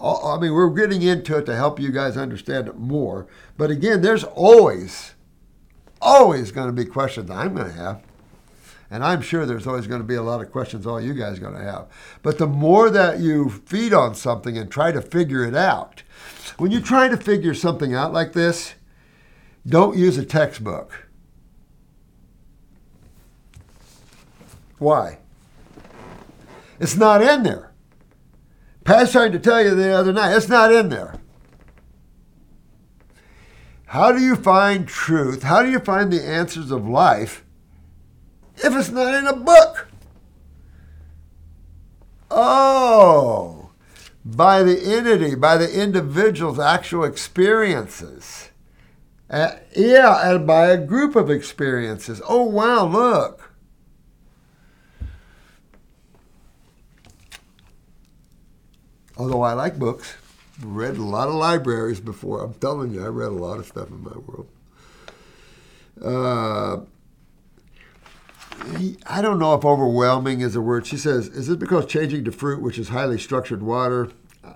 [0.01, 3.27] I mean, we're getting into it to help you guys understand it more.
[3.57, 5.15] But again, there's always,
[6.01, 8.03] always going to be questions I'm going to have.
[8.91, 11.39] And I'm sure there's always going to be a lot of questions all you guys
[11.39, 11.89] are going to have.
[12.23, 16.03] But the more that you feed on something and try to figure it out,
[16.57, 18.75] when you try to figure something out like this,
[19.67, 21.07] don't use a textbook.
[24.79, 25.19] Why?
[26.81, 27.68] It's not in there.
[28.89, 31.17] Pat's trying to tell you the other night, it's not in there.
[33.85, 35.43] How do you find truth?
[35.43, 37.45] How do you find the answers of life
[38.57, 39.89] if it's not in a book?
[42.31, 43.73] Oh,
[44.25, 48.49] by the entity, by the individual's actual experiences.
[49.29, 52.23] Uh, yeah, and by a group of experiences.
[52.27, 53.48] Oh, wow, look.
[59.19, 60.15] Although I like books,
[60.63, 62.43] read a lot of libraries before.
[62.43, 64.49] I'm telling you, I read a lot of stuff in my world.
[66.03, 66.79] Uh,
[69.07, 70.87] I don't know if overwhelming is a word.
[70.87, 74.11] She says, is it because changing to fruit, which is highly structured water,
[74.45, 74.55] uh,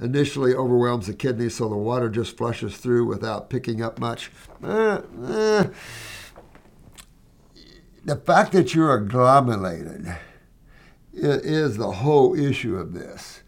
[0.00, 4.30] initially overwhelms the kidneys so the water just flushes through without picking up much?
[4.64, 5.66] Eh, eh.
[8.04, 10.16] The fact that you're agglomerated
[11.12, 13.39] is the whole issue of this.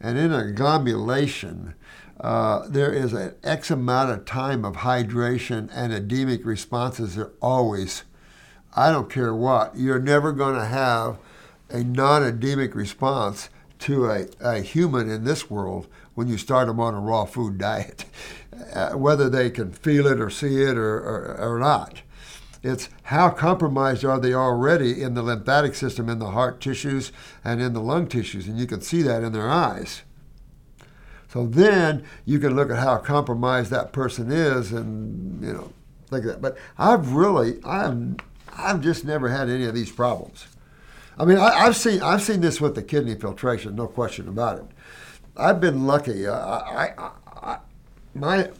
[0.00, 1.74] And in agglomeration,
[2.20, 8.04] uh, there is an X amount of time of hydration and edemic responses are always,
[8.74, 11.18] I don't care what, you're never going to have
[11.68, 13.48] a non edemic response
[13.80, 17.58] to a, a human in this world when you start them on a raw food
[17.58, 18.04] diet,
[18.74, 22.02] uh, whether they can feel it or see it or, or, or not.
[22.62, 27.10] It's how compromised are they already in the lymphatic system, in the heart tissues,
[27.42, 30.02] and in the lung tissues, and you can see that in their eyes.
[31.28, 35.72] So then you can look at how compromised that person is, and you know,
[36.10, 36.42] like that.
[36.42, 38.16] But I've really, I've,
[38.56, 40.46] I've just never had any of these problems.
[41.18, 44.58] I mean, I, have seen, I've seen this with the kidney filtration, no question about
[44.58, 44.64] it.
[45.36, 46.26] I've been lucky.
[46.26, 46.58] I,
[46.88, 47.10] I,
[47.42, 47.58] I
[48.14, 48.50] my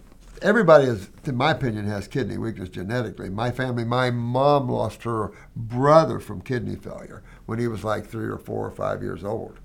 [0.42, 3.30] everybody is, in my opinion, has kidney weakness genetically.
[3.30, 8.26] My family, my mom lost her brother from kidney failure when he was like three
[8.26, 9.58] or four or five years old.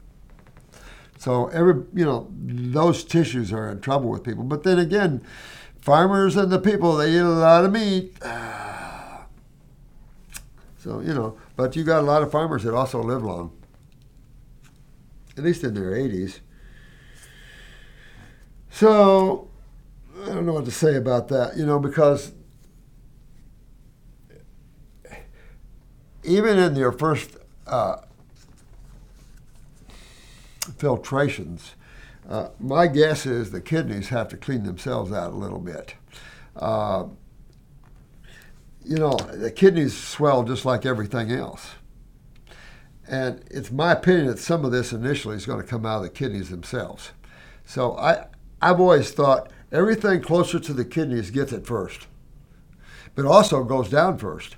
[1.17, 4.43] So every you know those tissues are in trouble with people.
[4.43, 5.25] But then again,
[5.79, 8.17] farmers and the people they eat a lot of meat.
[10.77, 13.51] So you know, but you got a lot of farmers that also live long,
[15.35, 16.41] at least in their 80s.
[18.69, 19.49] So
[20.25, 22.31] I don't know what to say about that, you know, because
[26.23, 27.97] even in your first uh,
[30.77, 31.73] filtrations,
[32.27, 35.93] uh, my guess is the kidneys have to clean themselves out a little bit.
[36.55, 37.05] Uh,
[38.83, 41.69] you know, the kidneys swell just like everything else.
[43.07, 46.03] And it's my opinion that some of this initially is going to come out of
[46.03, 47.11] the kidneys themselves.
[47.63, 48.25] So I,
[48.59, 52.07] I've always thought everything closer to the kidneys gets it first,
[53.13, 54.55] but also goes down first.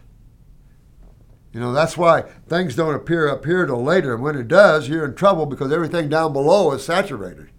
[1.54, 4.14] You know, that's why things don't appear up here till later.
[4.14, 7.50] And when it does, you're in trouble because everything down below is saturated.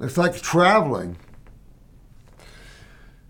[0.00, 1.16] It's like traveling.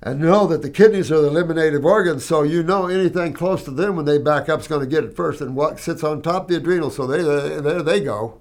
[0.02, 3.70] And know that the kidneys are the eliminative organs, so you know anything close to
[3.70, 5.40] them when they back up is going to get it first.
[5.40, 8.40] And what sits on top of the adrenals, so they, there they go.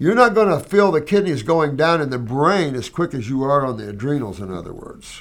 [0.00, 3.28] You're not going to feel the kidneys going down in the brain as quick as
[3.28, 5.20] you are on the adrenals, in other words.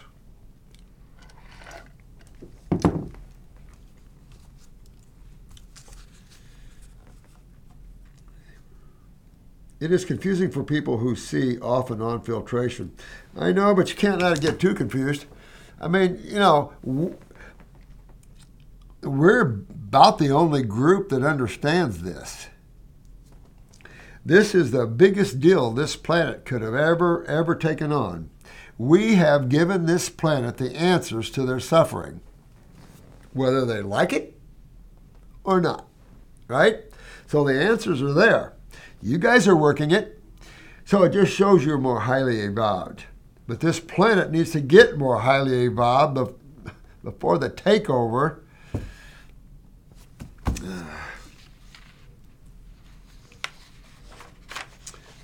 [9.81, 12.93] It is confusing for people who see off and on filtration.
[13.37, 15.25] I know, but you can't let it get too confused.
[15.81, 16.71] I mean, you know,
[19.01, 22.47] we're about the only group that understands this.
[24.29, 28.29] This is the biggest deal this planet could have ever, ever taken on.
[28.77, 32.21] We have given this planet the answers to their suffering,
[33.33, 34.39] whether they like it
[35.43, 35.87] or not,
[36.47, 36.75] right?
[37.25, 38.53] So the answers are there.
[39.01, 40.21] You guys are working it,
[40.85, 43.05] so it just shows you're more highly evolved.
[43.47, 46.35] But this planet needs to get more highly evolved
[47.03, 48.41] before the takeover.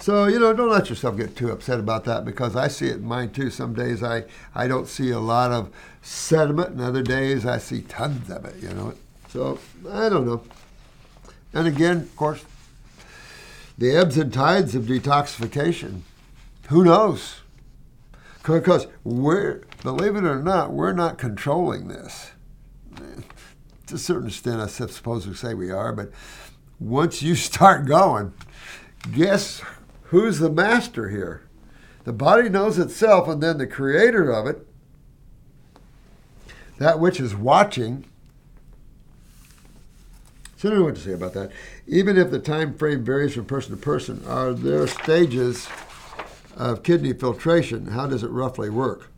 [0.06, 2.98] So, you know, don't let yourself get too upset about that because I see it
[2.98, 3.50] in mine too.
[3.50, 7.82] Some days I, I don't see a lot of sediment, and other days I see
[7.82, 8.94] tons of it, you know.
[9.30, 9.58] So,
[9.90, 10.44] I don't know.
[11.54, 12.46] And again, of course,
[13.80, 16.02] the ebbs and tides of detoxification.
[16.68, 17.38] Who knows?
[18.46, 22.30] Because we're, believe it or not, we're not controlling this.
[23.88, 26.12] To a certain extent, I suppose we say we are, but
[26.80, 28.34] once you start going,
[29.12, 29.64] guess
[30.06, 31.44] who's the master here?
[32.04, 34.66] The body knows itself, and then the creator of it,
[36.78, 38.06] that which is watching,
[40.58, 41.52] so I don't know what to say about that.
[41.88, 45.68] Even if the time frame varies from person to person, are there stages
[46.56, 47.88] of kidney filtration?
[47.88, 49.12] How does it roughly work?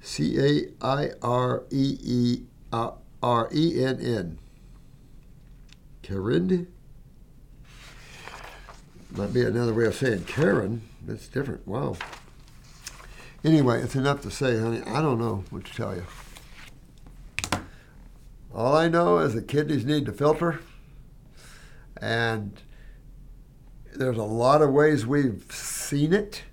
[0.00, 2.42] C A I R E E
[2.72, 2.92] uh,
[3.22, 4.38] R E N N.
[6.02, 6.66] Karen?
[9.14, 10.82] Might be another way of saying Karen.
[11.06, 11.68] That's different.
[11.68, 11.96] Wow.
[13.44, 16.04] Anyway, it's enough to say, honey, I don't know what to tell you.
[18.54, 20.60] All I know is the kidneys need to filter,
[22.00, 22.60] and
[23.94, 26.44] there's a lot of ways we've seen it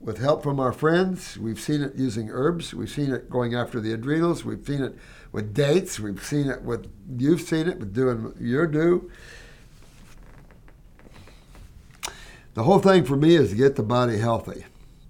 [0.00, 1.36] with help from our friends.
[1.38, 2.72] We've seen it using herbs.
[2.72, 4.44] We've seen it going after the adrenals.
[4.44, 4.96] We've seen it
[5.32, 6.00] with dates.
[6.00, 9.10] We've seen it with, you've seen it with doing your do.
[12.54, 14.66] The whole thing for me is to get the body healthy,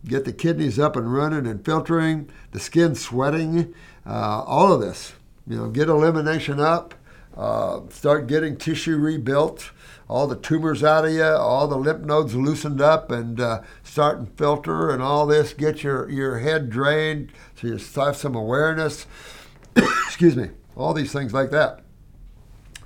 [0.06, 3.74] get the kidneys up and running and filtering, the skin sweating,
[4.06, 5.14] uh, all of this.
[5.46, 6.94] You know, get elimination up,
[7.36, 9.72] uh, start getting tissue rebuilt,
[10.08, 14.18] all the tumors out of you, all the lymph nodes loosened up, and uh, start
[14.18, 15.52] and filter and all this.
[15.52, 19.06] Get your, your head drained so you have some awareness.
[19.76, 21.80] Excuse me, all these things like that.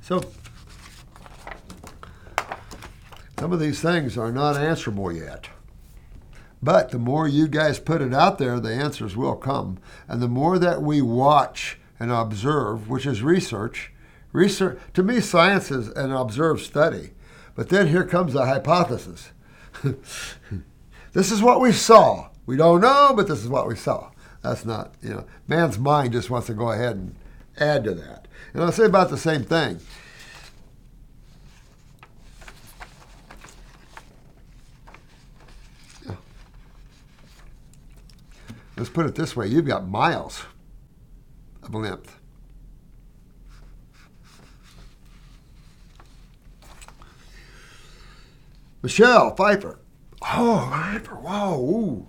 [0.00, 0.22] So,
[3.38, 5.48] some of these things are not answerable yet.
[6.62, 9.78] But the more you guys put it out there, the answers will come.
[10.08, 13.92] And the more that we watch and observe, which is research,
[14.32, 17.10] research to me, science is an observed study.
[17.54, 19.30] But then here comes a hypothesis.
[21.12, 22.30] this is what we saw.
[22.46, 24.10] We don't know, but this is what we saw.
[24.42, 27.16] That's not, you know, man's mind just wants to go ahead and
[27.58, 28.28] add to that.
[28.54, 29.80] And I'll say about the same thing.
[38.76, 40.44] Let's put it this way you've got miles
[41.62, 42.20] of length.
[48.82, 49.80] Michelle Pfeiffer.
[50.22, 51.16] Oh, Pfeiffer.
[51.16, 51.60] Whoa.
[51.60, 52.06] Ooh.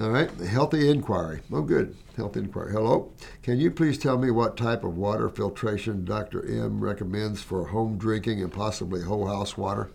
[0.00, 0.36] All right.
[0.38, 1.40] The healthy inquiry.
[1.50, 1.96] Oh, good.
[2.16, 2.72] Healthy inquiry.
[2.72, 3.12] Hello.
[3.42, 6.46] Can you please tell me what type of water filtration Dr.
[6.46, 9.90] M recommends for home drinking and possibly whole house water?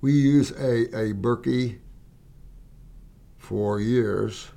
[0.00, 1.78] We use a, a Berkey
[3.52, 4.48] for years,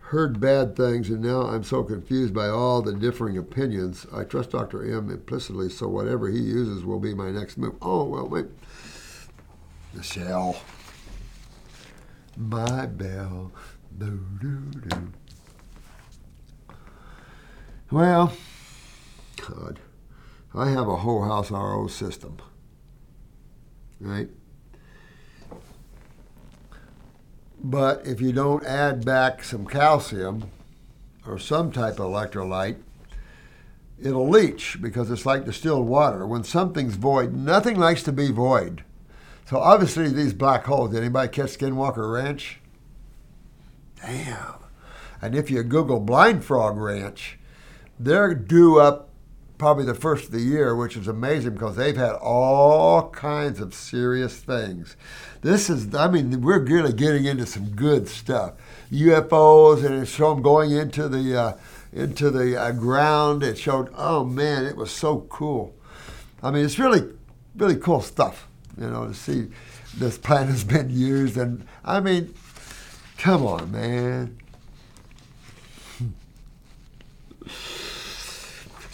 [0.00, 4.06] heard bad things, and now I'm so confused by all the differing opinions.
[4.12, 4.84] I trust Dr.
[4.84, 7.76] M implicitly, so whatever he uses will be my next move.
[7.80, 8.44] Oh, well, wait.
[9.94, 10.60] Michelle.
[12.36, 13.52] My bell.
[13.96, 15.12] Doo, doo, doo.
[17.90, 18.34] Well,
[19.48, 19.80] God,
[20.54, 22.36] I have a whole house RO system,
[23.98, 24.28] right?
[27.62, 30.50] But if you don't add back some calcium
[31.26, 32.78] or some type of electrolyte,
[34.00, 36.26] it'll leach because it's like distilled water.
[36.26, 38.84] When something's void, nothing likes to be void.
[39.46, 42.60] So obviously these black holes, did anybody catch Skinwalker Ranch?
[44.00, 44.54] Damn.
[45.20, 47.38] And if you Google Blind Frog Ranch,
[47.98, 49.07] they're due up
[49.58, 53.74] probably the first of the year, which is amazing because they've had all kinds of
[53.74, 54.96] serious things.
[55.42, 58.54] This is, I mean, we're really getting into some good stuff.
[58.90, 61.58] UFOs, and it showed them going into the uh,
[61.92, 63.42] into the uh, ground.
[63.42, 65.74] It showed, oh man, it was so cool.
[66.42, 67.02] I mean, it's really,
[67.56, 68.48] really cool stuff.
[68.80, 69.48] You know, to see
[69.96, 72.34] this planet has been used, and I mean,
[73.18, 74.38] come on, man.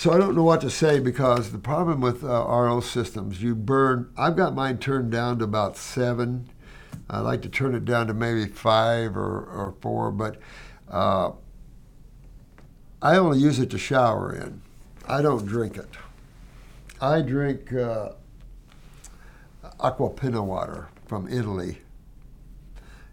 [0.04, 3.54] So I don't know what to say because the problem with uh, RO systems, you
[3.54, 4.12] burn.
[4.18, 6.50] I've got mine turned down to about seven.
[7.08, 10.36] I like to turn it down to maybe five or, or four, but
[10.90, 11.30] uh,
[13.00, 14.60] I only use it to shower in.
[15.08, 15.88] I don't drink it.
[17.00, 18.10] I drink uh,
[19.82, 21.78] Acqua Panna water from Italy.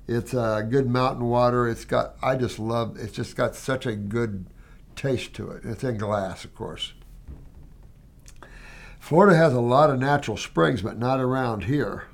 [0.09, 1.69] It's a uh, good mountain water.
[1.69, 2.15] It's got.
[2.21, 2.97] I just love.
[2.99, 4.45] It's just got such a good
[4.95, 5.63] taste to it.
[5.65, 6.93] It's in glass, of course.
[8.99, 12.05] Florida has a lot of natural springs, but not around here.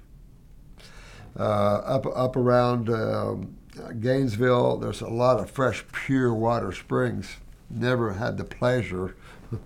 [1.37, 1.43] Uh,
[1.85, 3.57] up up around um,
[3.99, 7.37] Gainesville, there's a lot of fresh, pure water springs.
[7.69, 9.15] Never had the pleasure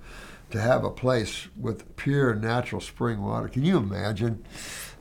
[0.52, 3.48] to have a place with pure natural spring water.
[3.48, 4.44] Can you imagine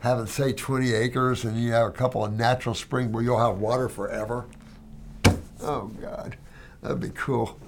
[0.00, 3.58] having, say, 20 acres and you have a couple of natural springs where you'll have
[3.58, 4.46] water forever?
[5.62, 6.36] Oh, God,
[6.80, 7.58] that'd be cool.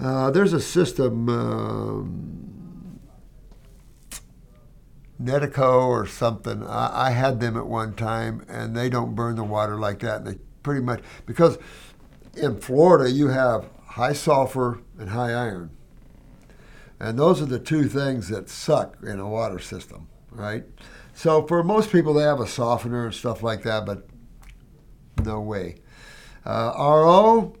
[0.00, 3.00] Uh, there's a system, um,
[5.20, 6.62] Netico or something.
[6.64, 10.24] I, I, had them at one time, and they don't burn the water like that.
[10.24, 11.58] They pretty much because
[12.36, 15.70] in Florida you have high sulfur and high iron,
[17.00, 20.64] and those are the two things that suck in a water system, right?
[21.14, 24.06] So for most people, they have a softener and stuff like that, but
[25.24, 25.76] no way.
[26.44, 27.56] Uh, RO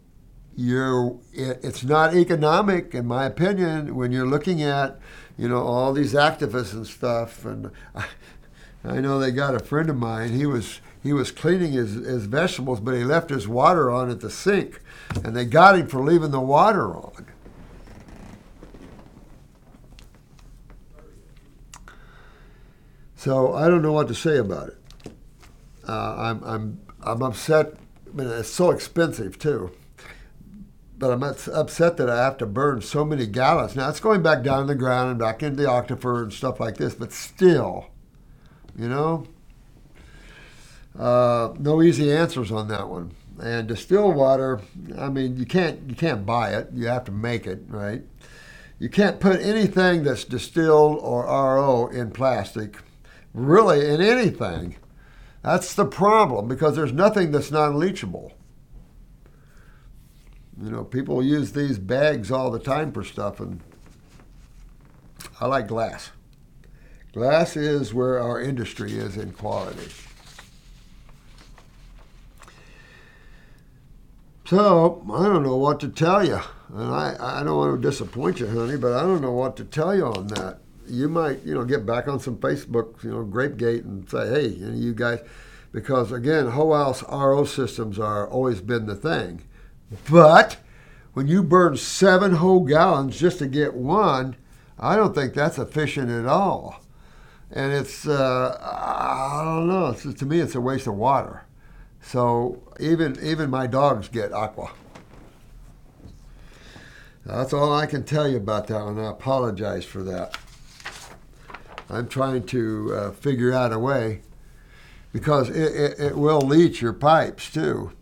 [0.56, 4.98] you're it's not economic in my opinion when you're looking at
[5.36, 8.06] you know all these activists and stuff and I,
[8.84, 12.24] I know they got a friend of mine he was he was cleaning his, his
[12.24, 14.80] vegetables but he left his water on at the sink
[15.22, 17.26] and they got him for leaving the water on
[23.26, 24.78] So I don't know what to say about it.
[25.88, 27.74] Uh, I'm, I'm, I'm upset.
[28.06, 29.72] I mean, it's so expensive too.
[30.98, 33.76] But I'm upset that I have to burn so many gallons.
[33.76, 36.58] Now it's going back down in the ground and back into the aquifer and stuff
[36.58, 37.86] like this, but still,
[38.78, 39.26] you know,
[40.98, 43.12] uh, no easy answers on that one.
[43.42, 44.62] And distilled water,
[44.96, 46.70] I mean, you can't you can't buy it.
[46.72, 48.02] You have to make it, right?
[48.78, 52.78] You can't put anything that's distilled or RO in plastic,
[53.34, 54.76] really in anything.
[55.42, 58.32] That's the problem because there's nothing that's non-leachable.
[60.62, 63.60] You know, people use these bags all the time for stuff, and
[65.40, 66.10] I like glass.
[67.12, 69.90] Glass is where our industry is in quality.
[74.46, 76.40] So I don't know what to tell you,
[76.72, 79.64] and I, I don't want to disappoint you, honey, but I don't know what to
[79.64, 80.60] tell you on that.
[80.86, 84.46] You might you know get back on some Facebook, you know, Grapegate, and say, hey,
[84.46, 85.18] you guys,
[85.72, 89.42] because again, whole house RO systems are always been the thing,
[90.10, 90.58] but
[91.12, 94.36] when you burn seven whole gallons just to get one,
[94.78, 96.82] I don't think that's efficient at all.
[97.50, 101.44] And it's, uh, I don't know, it's, to me, it's a waste of water.
[102.02, 104.70] So even even my dogs get aqua.
[107.24, 110.36] That's all I can tell you about that and I apologize for that.
[111.90, 114.22] I'm trying to uh, figure out a way
[115.12, 117.92] because it, it, it, will leach your pipes too.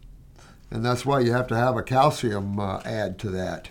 [0.70, 3.68] And that's why you have to have a calcium uh, add to that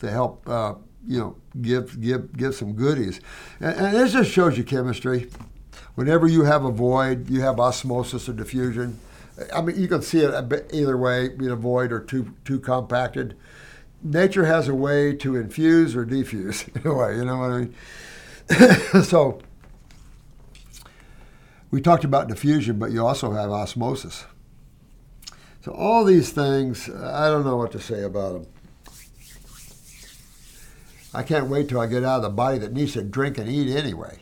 [0.00, 0.74] to help, uh,
[1.06, 3.20] you know, give, give, give some goodies.
[3.60, 5.30] And, and it just shows you chemistry
[5.94, 8.98] whenever you have a void, you have osmosis or diffusion.
[9.54, 13.36] I mean, you can see it either way, being a void or too too compacted.
[14.02, 17.16] Nature has a way to infuse or defuse in a way.
[17.16, 19.04] You know what I mean?
[19.04, 19.40] so
[21.70, 24.24] we talked about diffusion, but you also have osmosis.
[25.62, 28.46] So all these things, I don't know what to say about them.
[31.14, 33.48] I can't wait till I get out of the body that needs to drink and
[33.48, 34.18] eat anyway.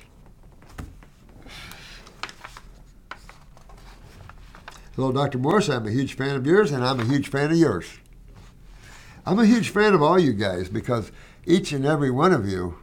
[4.97, 5.39] Hello, Dr.
[5.39, 5.71] Morse.
[5.71, 7.87] I'm a huge fan of yours, and I'm a huge fan of yours.
[9.25, 11.11] I'm a huge fan of all you guys because
[11.47, 12.77] each and every one of you,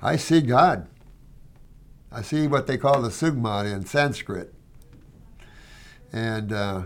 [0.00, 0.86] I see God.
[2.12, 4.54] I see what they call the Sugma in Sanskrit.
[6.12, 6.82] And uh,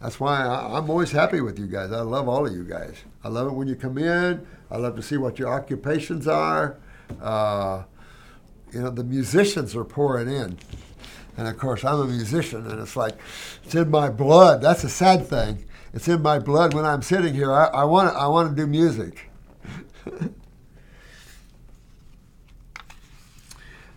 [0.00, 1.92] that's why I, am always happy with you guys.
[1.92, 2.96] I love all of you guys.
[3.22, 4.46] I love it when you come in.
[4.70, 6.78] I love to see what your occupations are.
[7.20, 7.82] Uh,
[8.72, 10.56] you know, the musicians are pouring in.
[11.36, 13.18] And of course, I'm a musician, and it's like
[13.64, 14.62] it's in my blood.
[14.62, 15.66] That's a sad thing.
[15.92, 17.52] It's in my blood when I'm sitting here.
[17.52, 19.30] I, want I want to do music.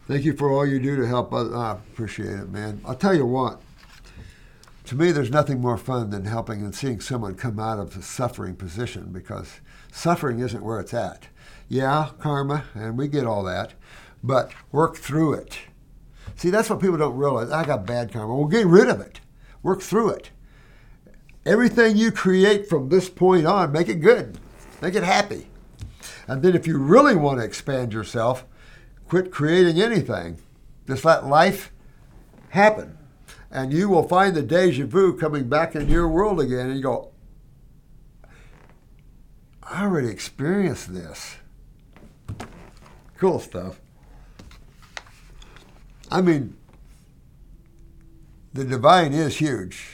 [0.08, 1.54] Thank you for all you do to help others.
[1.54, 2.82] I appreciate it, man.
[2.86, 3.62] I'll tell you what.
[4.94, 8.04] To me, there's nothing more fun than helping and seeing someone come out of a
[8.04, 9.60] suffering position because
[9.92, 11.30] suffering isn't where it's at.
[11.68, 13.74] Yeah, karma, and we get all that,
[14.22, 15.58] but work through it
[16.36, 17.50] See, that's what people don't realize.
[17.50, 18.36] I got bad karma.
[18.36, 19.20] Well, get rid of it.
[19.64, 20.30] Work through it.
[21.44, 24.38] Everything you create from this point on, make it good.
[24.80, 25.48] Make it happy.
[26.28, 28.46] And then if you really want to expand yourself,
[29.08, 30.38] quit creating anything.
[30.88, 31.72] Just let life
[32.50, 32.98] happen.
[33.54, 36.72] And you will find the deja vu coming back into your world again.
[36.72, 37.12] And you go,
[39.62, 41.36] I already experienced this.
[43.20, 43.80] Cool stuff.
[46.10, 46.58] I mean,
[48.54, 49.88] the divine is huge.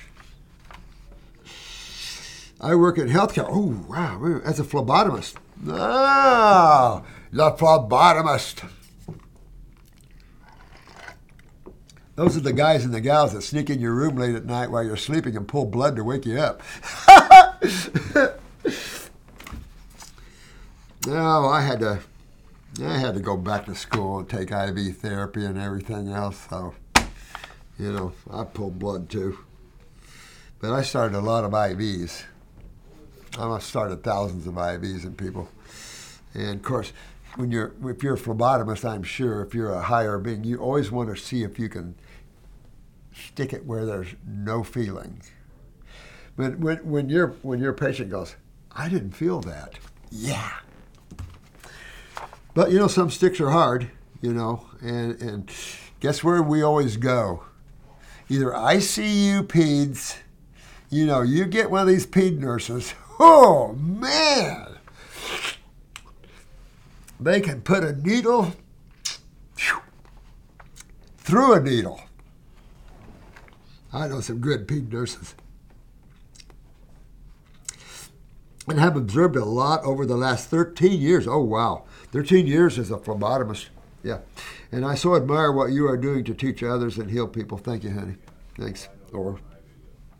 [2.61, 3.45] I work in healthcare.
[3.47, 5.35] Oh, wow, as a phlebotomist.
[5.67, 8.69] Ah, the phlebotomist.
[12.19, 14.69] Those are the guys and the gals that sneak in your room late at night
[14.69, 16.61] while you're sleeping and pull blood to wake you up.
[21.07, 22.01] no, I had to
[22.83, 26.45] I had to go back to school and take IV therapy and everything else.
[26.49, 26.75] So,
[27.79, 29.39] you know, I pulled blood too.
[30.59, 32.23] But I started a lot of IVs.
[33.39, 35.47] I started thousands of IVs in people.
[36.33, 36.91] And of course,
[37.37, 40.91] when you're if you're a phlebotomist, I'm sure if you're a higher being, you always
[40.91, 41.95] want to see if you can
[43.27, 45.21] stick it where there's no feeling.
[46.35, 48.35] But when, when your when your patient goes,
[48.71, 49.73] I didn't feel that.
[50.11, 50.51] Yeah,
[52.53, 53.89] but you know, some sticks are hard,
[54.21, 55.51] you know, and and
[55.99, 57.43] guess where we always go?
[58.29, 60.17] Either ICU peds,
[60.89, 62.93] you know, you get one of these ped nurses.
[63.21, 64.77] Oh man,
[67.19, 68.53] they can put a needle
[71.17, 71.99] through a needle.
[73.91, 75.35] I know some good ped nurses.
[78.67, 81.27] And have observed a lot over the last 13 years.
[81.27, 81.85] Oh, wow.
[82.11, 83.69] 13 years as a phlebotomist.
[84.03, 84.19] Yeah.
[84.71, 87.57] And I so admire what you are doing to teach others and heal people.
[87.57, 88.15] Thank you, honey.
[88.59, 88.87] Thanks.
[89.11, 89.39] Or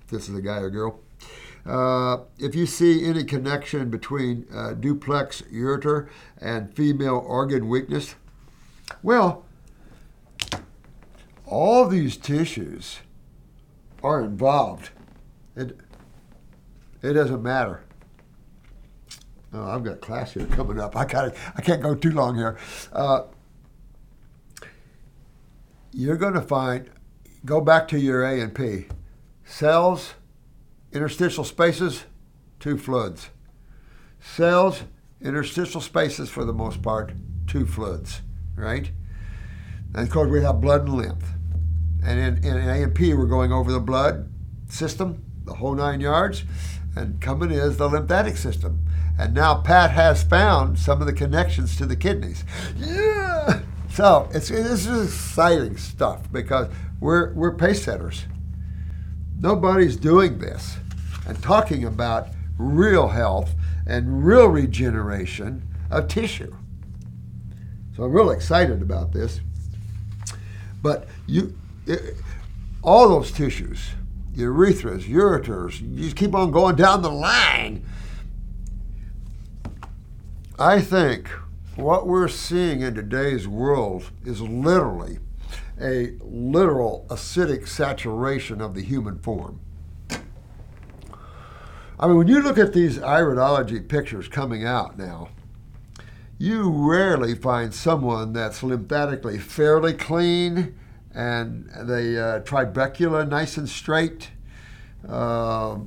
[0.09, 0.99] this is a guy or girl.
[1.63, 6.07] Uh, if you see any connection between uh, duplex ureter
[6.41, 8.15] and female organ weakness,
[9.03, 9.45] well,
[11.45, 12.99] all these tissues
[14.03, 14.89] are involved.
[15.55, 15.77] It,
[17.01, 17.83] it doesn't matter.
[19.51, 20.95] Oh, I've got class here coming up.
[20.95, 22.57] I got I can't go too long here.
[22.93, 23.23] Uh,
[25.91, 26.89] you're going to find.
[27.45, 28.85] Go back to your A and P.
[29.45, 30.13] Cells,
[30.91, 32.05] interstitial spaces,
[32.59, 33.29] two fluids.
[34.19, 34.83] Cells,
[35.21, 37.13] interstitial spaces for the most part,
[37.47, 38.21] two fluids,
[38.55, 38.91] right?
[39.93, 41.33] And of course, we have blood and lymph.
[42.03, 44.31] And in, in A and P, we're going over the blood
[44.69, 46.43] system, the whole nine yards,
[46.95, 48.85] and coming is the lymphatic system.
[49.17, 52.43] And now Pat has found some of the connections to the kidneys.
[52.77, 53.61] Yeah!
[53.91, 58.25] So it's, this is exciting stuff because we're, we're pace setters.
[59.37, 60.77] Nobody's doing this
[61.27, 66.55] and talking about real health and real regeneration of tissue.
[67.95, 69.41] So I'm real excited about this.
[70.81, 71.57] But you,
[72.83, 73.89] all those tissues,
[74.35, 77.85] urethras, ureters, you just keep on going down the line.
[80.57, 81.29] I think
[81.75, 85.19] what we're seeing in today's world is literally
[85.81, 89.61] a literal acidic saturation of the human form.
[91.99, 95.29] I mean, when you look at these iridology pictures coming out now,
[96.37, 100.77] you rarely find someone that's lymphatically fairly clean
[101.13, 104.31] and the uh, trabecula nice and straight.
[105.07, 105.79] Uh,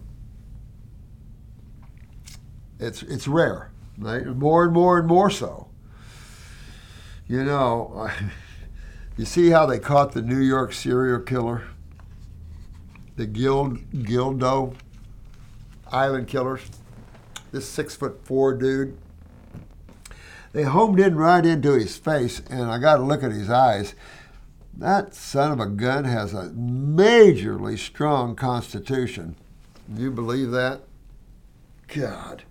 [2.78, 4.26] it's it's rare, right?
[4.26, 5.68] More and more and more so.
[7.28, 8.10] You know,
[9.16, 11.62] you see how they caught the New York serial killer,
[13.16, 14.74] the Guild Gilgo
[15.90, 16.62] Island killers.
[17.52, 18.96] This six foot four dude.
[20.52, 23.94] They homed in right into his face, and I got to look at his eyes.
[24.82, 29.36] That son of a gun has a majorly strong constitution.
[29.94, 30.80] Do you believe that?
[31.86, 32.42] God.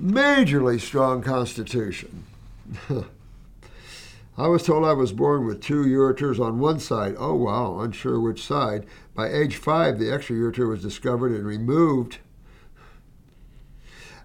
[0.00, 2.22] Majorly strong constitution.
[4.38, 7.16] I was told I was born with two ureters on one side.
[7.18, 8.86] Oh, wow, unsure which side.
[9.16, 12.18] By age five, the extra ureter was discovered and removed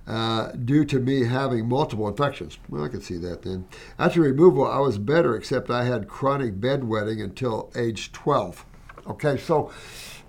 [0.10, 2.58] uh, due to me having multiple infections.
[2.68, 3.68] Well, I could see that then.
[4.00, 8.66] After removal, I was better, except I had chronic bedwetting until age 12.
[9.06, 9.72] Okay, so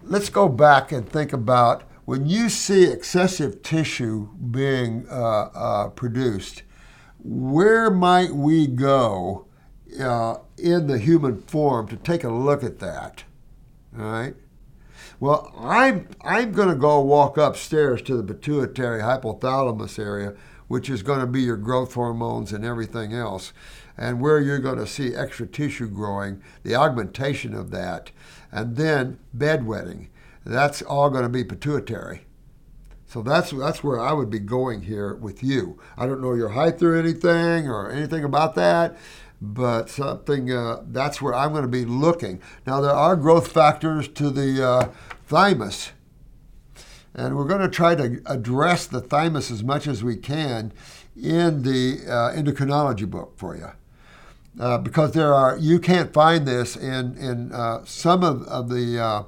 [0.02, 6.62] let's go back and think about when you see excessive tissue being uh, uh, produced,
[7.22, 9.46] where might we go
[9.98, 13.24] uh, in the human form to take a look at that?
[13.98, 14.34] All right.
[15.20, 20.34] Well, I'm I'm going to go walk upstairs to the pituitary hypothalamus area,
[20.66, 23.52] which is going to be your growth hormones and everything else,
[23.98, 28.10] and where you're going to see extra tissue growing, the augmentation of that,
[28.50, 30.08] and then bedwetting.
[30.46, 32.22] That's all going to be pituitary.
[33.06, 35.78] So that's that's where I would be going here with you.
[35.98, 38.96] I don't know your height or anything or anything about that,
[39.40, 42.40] but something uh, that's where I'm going to be looking.
[42.66, 44.88] Now there are growth factors to the uh,
[45.26, 45.92] thymus.
[47.14, 50.72] And we're going to try to address the thymus as much as we can
[51.20, 53.70] in the uh, endocrinology book for you.
[54.58, 58.98] Uh, because there are, you can't find this in, in uh, some of, of the,
[58.98, 59.22] uh,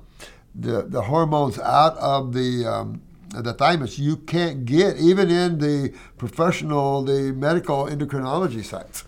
[0.54, 3.00] the, the hormones out of the, um,
[3.30, 3.98] the thymus.
[3.98, 9.04] You can't get, even in the professional, the medical endocrinology sites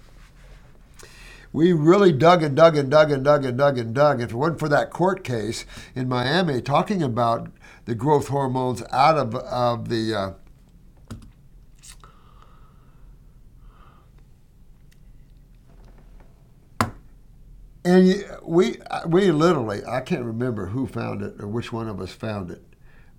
[1.54, 4.20] we really dug and dug and dug and dug and dug and dug.
[4.20, 7.48] If it wasn't for that court case in Miami talking about
[7.84, 10.36] the growth hormones out of, of the
[16.80, 16.86] uh,
[17.84, 22.10] and we we literally I can't remember who found it or which one of us
[22.10, 22.64] found it,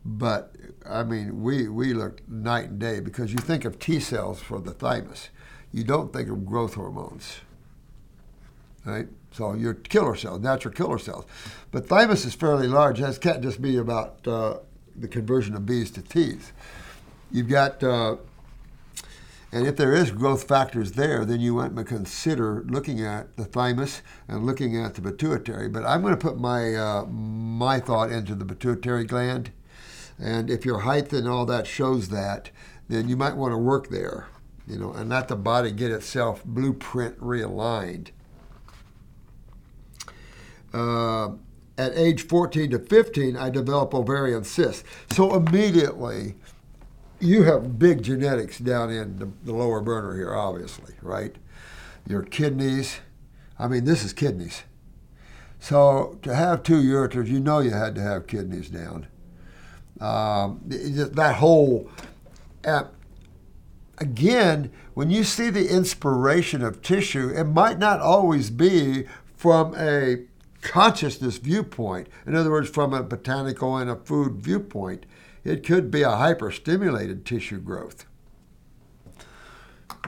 [0.03, 0.53] but
[0.85, 4.59] I mean we we looked night and day because you think of T cells for
[4.59, 5.29] the thymus,
[5.71, 7.37] you don't think of growth hormones
[8.85, 9.07] right?
[9.31, 11.25] So your killer cells, natural killer cells.
[11.71, 12.99] But thymus is fairly large.
[12.99, 14.59] That can't just be about uh,
[14.95, 16.53] the conversion of B's to T's.
[17.31, 18.17] You've got, uh,
[19.51, 23.45] And if there is growth factors there, then you want to consider looking at the
[23.45, 25.69] thymus and looking at the pituitary.
[25.69, 29.51] But I'm going to put my uh, my thought into the pituitary gland,
[30.19, 32.49] and if your height and all that shows that,
[32.89, 34.27] then you might want to work there,
[34.67, 38.09] you know, and let the body get itself blueprint realigned.
[40.75, 41.31] Uh,
[41.77, 44.83] at age 14 to 15, I develop ovarian cysts.
[45.09, 46.35] So immediately,
[47.21, 51.33] you have big genetics down in the, the, lower burner here, obviously, right?
[52.07, 52.99] Your kidneys.
[53.57, 54.63] I mean, this is kidneys.
[55.59, 59.07] So to have two ureters, you know you had to have kidneys down.
[60.01, 61.89] Um, that whole,
[63.97, 69.05] again, when you see the inspiration of tissue, it might not always be
[69.37, 70.25] from a
[70.65, 72.07] consciousness viewpoint.
[72.25, 75.05] In other words, from a botanical and a food viewpoint
[75.45, 78.05] it could be a hyperstimulated tissue growth.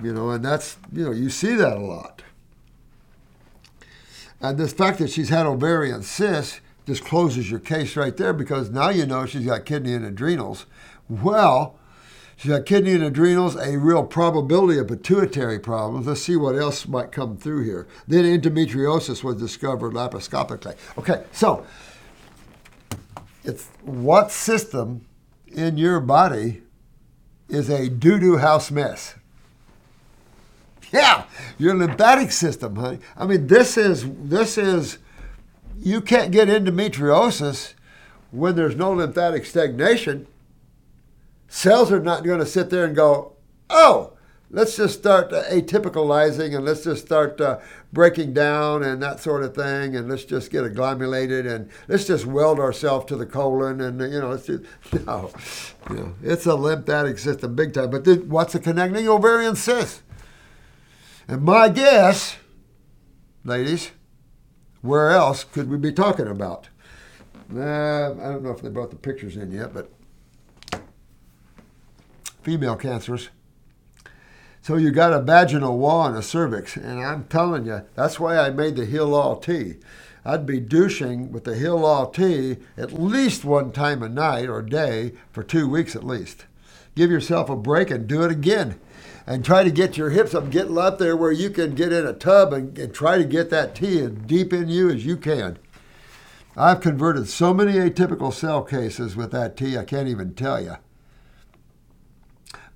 [0.03, 2.24] You know, and that's, you know, you see that a lot.
[4.41, 8.70] And the fact that she's had ovarian cysts just closes your case right there because
[8.70, 10.66] now you know she's got kidney and adrenals.
[11.08, 11.76] Well,
[12.38, 16.08] she's got kidney and adrenals, a real probability of pituitary problems.
[16.08, 17.88] Let's see what else might come through here.
[18.08, 20.78] Then endometriosis was discovered laparoscopically.
[20.98, 21.66] Okay, so
[23.44, 25.06] it's what system
[25.48, 26.62] in your body
[27.50, 29.16] is a doo doo house mess.
[30.94, 31.26] Yeah,
[31.58, 33.00] your lymphatic system, honey.
[33.18, 35.00] I mean, this is this is
[35.80, 37.74] you can't get endometriosis
[38.32, 40.28] when there's no lymphatic stagnation.
[41.48, 43.34] Cells are not going to sit there and go,
[43.70, 44.18] "Oh,
[44.50, 47.60] let's just start atypicalizing and let's just start uh,
[47.91, 52.26] breaking down and that sort of thing and let's just get agglomerated and let's just
[52.26, 54.64] weld ourselves to the colon and you know let's do
[55.06, 55.32] no.
[56.24, 57.91] It's a lymphatic system big time.
[57.91, 60.02] But what's a connecting ovarian cyst?
[61.28, 62.38] And my guess
[63.43, 63.91] ladies
[64.82, 66.70] where else could we be talking about?
[67.54, 69.89] Uh, i don't know if they brought the pictures in yet but
[72.48, 73.30] female cancers
[74.62, 78.38] so you got a vaginal wall and a cervix, and I'm telling you, that's why
[78.38, 79.76] I made the Heal-All tea.
[80.26, 85.14] I'd be douching with the Heal-All tea at least one time a night or day
[85.32, 86.45] for two weeks at least.
[86.95, 88.80] Give yourself a break and do it again.
[89.26, 92.06] And try to get your hips up, get up there where you can get in
[92.06, 95.16] a tub and, and try to get that tea as deep in you as you
[95.16, 95.60] can.
[96.58, 100.76] I've converted so many atypical cell cases with that tea, I can't even tell you.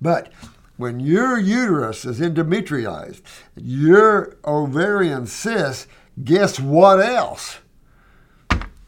[0.02, 0.32] But
[0.76, 3.22] when your uterus is endometrialized,
[3.56, 5.86] your ovarian cyst,
[6.22, 7.58] guess what else?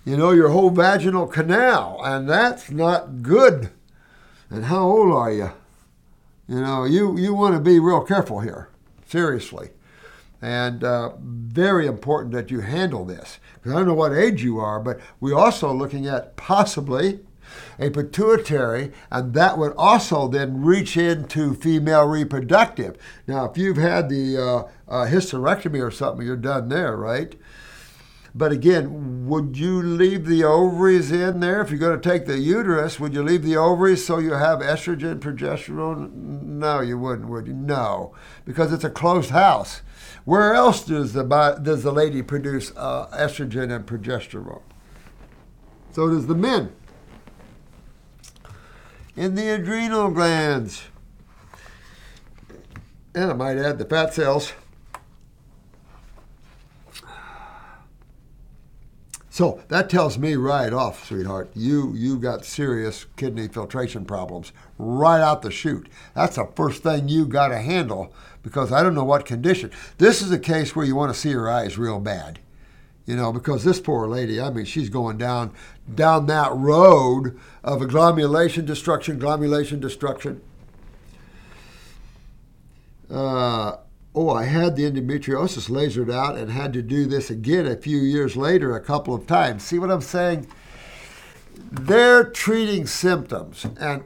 [0.05, 3.71] You know, your whole vaginal canal, and that's not good.
[4.51, 5.51] And how old are you?
[6.49, 8.69] You know, you, you want to be real careful here,
[9.07, 9.71] seriously.
[10.43, 13.39] And uh, very important that you handle this.
[13.55, 17.21] Because I don't know what age you are, but we're also looking at possibly
[17.79, 22.97] a pituitary, and that would also then reach into female reproductive.
[23.27, 24.59] Now, if you've had the uh,
[24.89, 27.35] uh, hysterectomy or something, you're done there, right?
[28.37, 31.61] But again, would you leave the ovaries in there?
[31.61, 34.59] If you're going to take the uterus, would you leave the ovaries so you have
[34.59, 36.13] estrogen, progesterone?
[36.13, 37.53] No, you wouldn't, would you?
[37.53, 38.13] No,
[38.45, 39.83] because it's a closed house.
[40.25, 41.23] Where else does the,
[41.63, 44.63] does the lady produce uh, estrogen and progesterone?
[45.93, 46.73] So does the men
[49.17, 50.85] in the adrenal glands.
[53.15, 54.53] And I might add the fat cells.
[59.31, 65.21] So that tells me right off, sweetheart, you you got serious kidney filtration problems right
[65.21, 65.89] out the chute.
[66.15, 69.73] That's the first thing you got to handle because I don't know what condition.
[69.99, 72.39] This is a case where you want to see her eyes real bad
[73.07, 75.53] you know, because this poor lady, I mean, she's going down
[75.93, 80.41] down that road of agglomulation destruction, glomulation destruction.
[83.11, 83.77] Uh,
[84.15, 87.99] oh, I had the endometriosis lasered out and had to do this again a few
[87.99, 89.63] years later, a couple of times.
[89.63, 90.47] See what I'm saying?
[91.71, 94.05] They're treating symptoms, and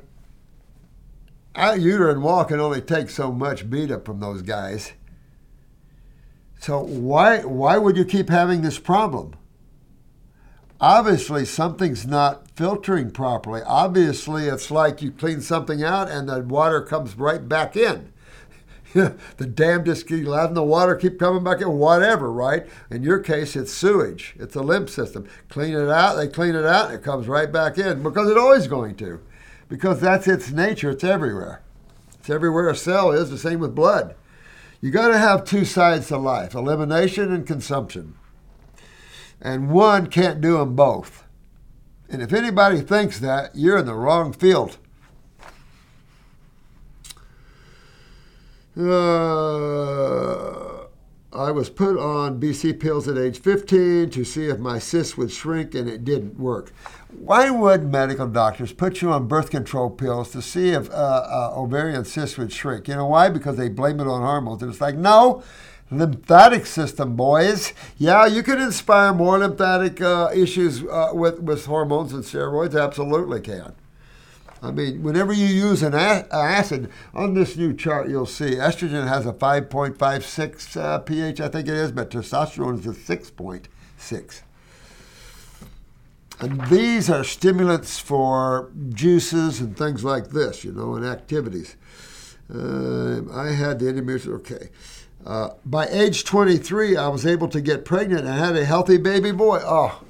[1.57, 4.93] uterine wall can only take so much beat up from those guys.
[6.59, 9.35] So why why would you keep having this problem?
[10.81, 13.63] Obviously, something's not filtering properly.
[13.67, 18.13] Obviously, it's like you clean something out and the water comes right back in.
[18.95, 22.67] the dam just keep letting the water keep coming back in, whatever, right?
[22.91, 24.35] In your case, it's sewage.
[24.39, 25.29] It's a lymph system.
[25.49, 28.39] Clean it out, they clean it out, and it comes right back in because it's
[28.39, 29.21] always going to.
[29.69, 31.61] Because that's its nature, it's everywhere.
[32.19, 34.15] It's everywhere a cell is, the same with blood.
[34.81, 38.15] You got to have two sides to life elimination and consumption.
[39.41, 41.25] And one can't do them both.
[42.09, 44.79] And if anybody thinks that, you're in the wrong field.
[48.77, 50.69] Uh,
[51.33, 55.33] I was put on BC pills at age 15 to see if my cysts would
[55.33, 56.73] shrink, and it didn't work.
[57.11, 61.53] Why would medical doctors put you on birth control pills to see if uh, uh,
[61.57, 62.87] ovarian cysts would shrink?
[62.87, 63.31] You know why?
[63.31, 64.61] Because they blame it on hormones.
[64.61, 65.43] And it's like, no,
[65.91, 67.73] lymphatic system, boys.
[67.97, 72.79] Yeah, you can inspire more lymphatic uh, issues uh, with, with hormones and steroids.
[72.79, 73.73] Absolutely can.
[74.61, 79.25] I mean, whenever you use an acid, on this new chart, you'll see estrogen has
[79.25, 84.43] a 5.56 uh, pH, I think it is, but testosterone is a 6.6.
[86.41, 91.77] And these are stimulants for juices and things like this, you know, and activities.
[92.53, 94.71] Uh, I had the endometrial, okay.
[95.27, 99.33] Uh, by age 23, I was able to get pregnant and had a healthy baby
[99.33, 99.61] boy.
[99.65, 100.05] Oh,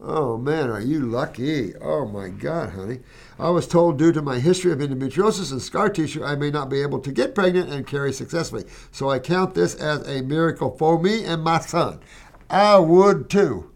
[0.00, 1.74] oh man, are you lucky?
[1.76, 3.00] Oh my God, honey.
[3.36, 6.70] I was told due to my history of endometriosis and scar tissue, I may not
[6.70, 8.64] be able to get pregnant and carry successfully.
[8.92, 11.98] So I count this as a miracle for me and my son.
[12.48, 13.71] I would too.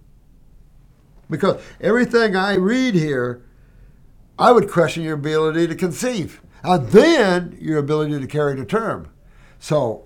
[1.29, 3.43] Because everything I read here,
[4.39, 6.41] I would question your ability to conceive.
[6.62, 9.09] And then your ability to carry to term.
[9.59, 10.05] So,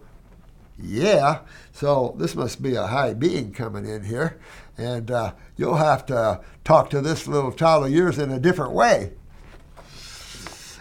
[0.78, 1.40] yeah,
[1.72, 4.38] so this must be a high being coming in here.
[4.76, 8.72] And uh, you'll have to talk to this little child of yours in a different
[8.72, 9.12] way.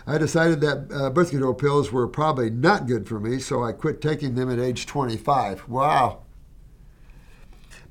[0.07, 3.73] I decided that uh, birth control pills were probably not good for me, so I
[3.73, 5.69] quit taking them at age 25.
[5.69, 6.23] Wow.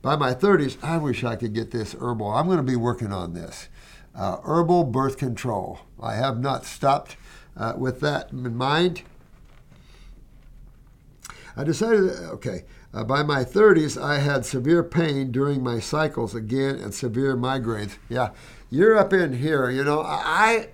[0.00, 2.30] By my 30s, I wish I could get this herbal.
[2.30, 3.68] I'm going to be working on this.
[4.14, 5.80] Uh, herbal birth control.
[6.00, 7.16] I have not stopped
[7.56, 9.02] uh, with that in mind.
[11.56, 16.76] I decided, okay, uh, by my 30s, I had severe pain during my cycles again
[16.76, 17.98] and severe migraines.
[18.08, 18.30] Yeah,
[18.70, 19.68] you're up in here.
[19.68, 20.68] You know, I,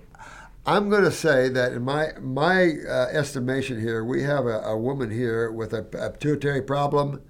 [0.65, 4.77] I'm going to say that in my my uh, estimation here, we have a, a
[4.77, 7.21] woman here with a, a pituitary problem,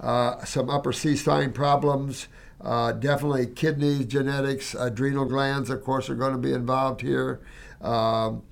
[0.00, 2.28] uh, some upper C spine problems,
[2.60, 7.40] uh, definitely kidneys, genetics, adrenal glands, of course, are going to be involved here.
[7.80, 8.42] Um,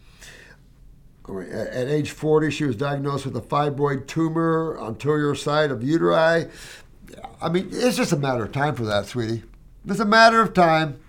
[1.28, 6.50] at age 40, she was diagnosed with a fibroid tumor, on anterior side of uteri.
[7.40, 9.42] I mean, it's just a matter of time for that, sweetie.
[9.86, 11.00] It's a matter of time.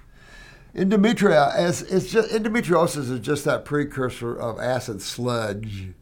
[0.76, 5.94] Endometriosis, it's just, endometriosis is just that precursor of acid sludge.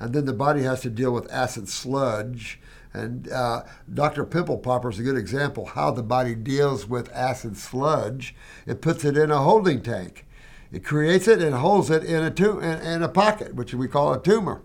[0.00, 2.60] And then the body has to deal with acid sludge.
[2.92, 3.62] And uh,
[3.92, 4.24] Dr.
[4.24, 8.34] Pimple Popper is a good example how the body deals with acid sludge.
[8.66, 10.26] It puts it in a holding tank.
[10.72, 13.88] It creates it and holds it in a, tu- in, in a pocket, which we
[13.88, 14.62] call a tumor.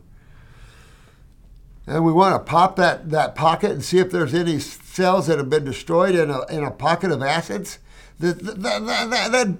[1.88, 5.38] And we want to pop that, that pocket and see if there's any cells that
[5.38, 7.78] have been destroyed in a, in a pocket of acids.
[8.20, 9.58] That, that, that, that,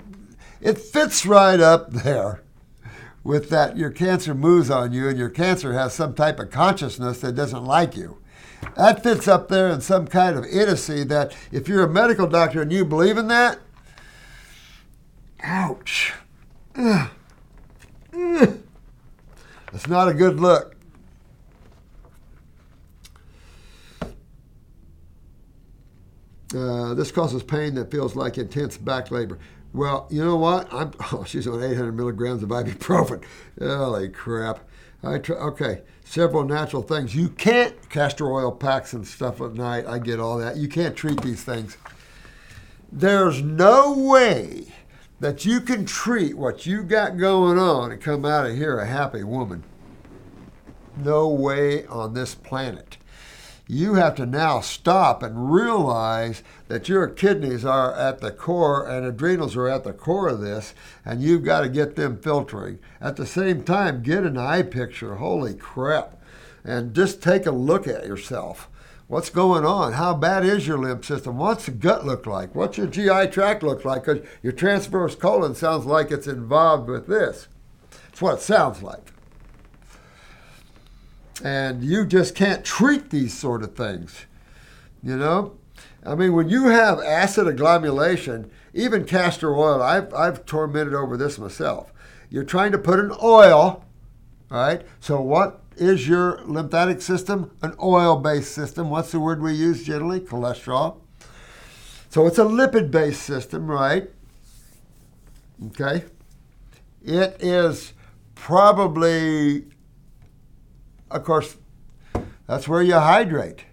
[0.62, 2.42] it fits right up there
[3.24, 7.20] with that your cancer moves on you and your cancer has some type of consciousness
[7.20, 8.18] that doesn't like you.
[8.76, 12.62] That fits up there in some kind of idiocy that if you're a medical doctor
[12.62, 13.60] and you believe in that,
[15.42, 16.14] ouch.
[16.76, 17.10] Ugh.
[18.14, 18.60] Ugh.
[19.74, 20.76] It's not a good look.
[26.56, 29.40] Uh, this causes pain that feels like intense back labor.
[29.74, 30.72] Well, you know what?
[30.72, 30.92] I'm.
[31.12, 33.24] Oh, she's on 800 milligrams of ibuprofen.
[33.60, 34.60] Holy crap!
[35.04, 35.82] I try, okay,
[36.16, 37.14] several natural things.
[37.14, 39.86] You can't castor oil packs and stuff at night.
[39.86, 40.56] I get all that.
[40.56, 41.76] You can't treat these things.
[42.90, 44.74] There's no way
[45.20, 48.86] that you can treat what you got going on and come out of here a
[48.86, 49.66] happy woman.
[50.96, 52.96] No way on this planet
[53.68, 59.06] you have to now stop and realize that your kidneys are at the core and
[59.06, 62.78] adrenals are at the core of this, and you've got to get them filtering.
[63.02, 65.16] At the same time, get an eye picture.
[65.16, 66.22] Holy crap.
[66.64, 68.70] And just take a look at yourself.
[69.08, 69.94] What's going on?
[69.94, 71.38] How bad is your lymph system?
[71.38, 72.56] What's the gut look like?
[72.56, 74.06] What's your GI tract look like?
[74.06, 77.48] Because your transverse colon sounds like it's involved with this.
[78.10, 79.15] It's what it sounds like
[81.44, 84.26] and you just can't treat these sort of things.
[85.04, 85.58] You know,
[86.06, 91.40] I mean, when you have acid agglomulation, even castor oil, I've, I've tormented over this
[91.40, 91.92] myself.
[92.30, 93.84] You're trying to put an oil,
[94.50, 94.82] right?
[95.00, 97.52] So, what is your lymphatic system?
[97.62, 98.90] An oil based system.
[98.90, 100.20] What's the word we use generally?
[100.20, 100.98] Cholesterol.
[102.10, 104.10] So, it's a lipid based system, right?
[105.68, 106.06] Okay.
[107.04, 107.94] It is
[108.34, 109.66] probably,
[111.16, 111.58] of course,
[112.46, 113.66] that's where you hydrate.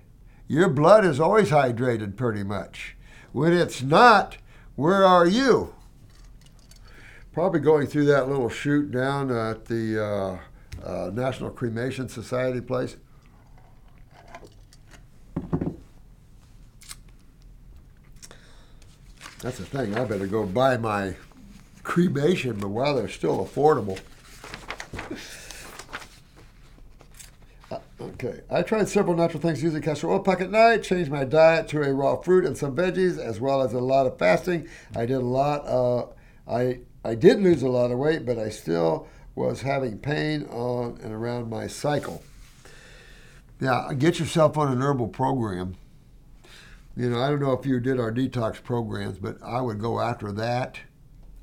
[0.46, 2.96] Your blood is always hydrated pretty much.
[3.32, 4.36] When it's not,
[4.76, 5.74] where are you?
[7.32, 10.40] Probably going through that little chute down at the
[10.84, 12.96] uh, uh, National Cremation Society place.
[19.40, 19.96] That's the thing.
[19.96, 21.16] I better go buy my
[21.82, 23.98] cremation, but while they're still affordable.
[28.02, 31.68] Okay, I tried several natural things using castor oil pack at night, changed my diet
[31.68, 34.68] to a raw fruit and some veggies, as well as a lot of fasting.
[34.96, 35.64] I did a lot.
[35.64, 36.06] Uh,
[36.50, 40.98] I I did lose a lot of weight, but I still was having pain on
[41.00, 42.24] and around my cycle.
[43.60, 45.76] Now, get yourself on an herbal program.
[46.96, 50.00] You know, I don't know if you did our detox programs, but I would go
[50.00, 50.80] after that.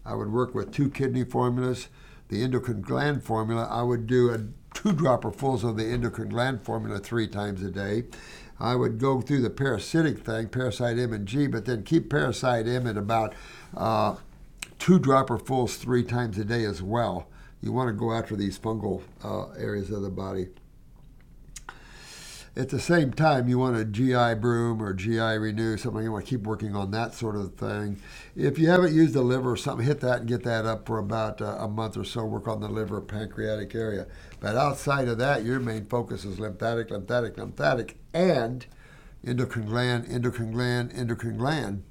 [0.06, 1.88] I would work with two kidney formulas,
[2.28, 3.66] the endocrine gland formula.
[3.72, 4.40] I would do a
[4.74, 8.04] two dropperfuls of the endocrine gland formula three times a day.
[8.60, 12.68] I would go through the parasitic thing, parasite M and G, but then keep parasite
[12.68, 13.34] M at about
[13.76, 14.16] uh,
[14.80, 17.28] two dropperfuls three times a day as well.
[17.62, 20.48] You want to go after these fungal uh, areas of the body.
[22.60, 26.26] At the same time, you want a GI broom or GI renew, something you want
[26.26, 28.02] to keep working on that sort of thing.
[28.36, 30.98] If you haven't used the liver or something, hit that and get that up for
[30.98, 32.26] about uh, a month or so.
[32.26, 34.08] Work on the liver, pancreatic area.
[34.42, 38.66] But outside of that, your main focus is lymphatic, lymphatic, lymphatic, and
[39.26, 41.84] endocrine gland, endocrine gland, endocrine gland.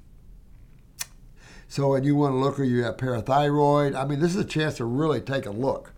[1.67, 3.95] So, and you want to look, or you have parathyroid.
[3.95, 5.93] I mean, this is a chance to really take a look.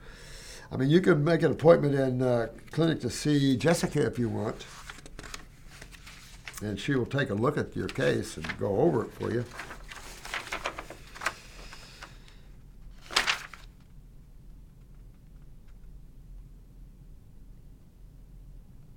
[0.72, 4.30] I mean, you can make an appointment in uh, clinic to see Jessica if you
[4.30, 4.66] want,
[6.62, 9.44] and she will take a look at your case and go over it for you.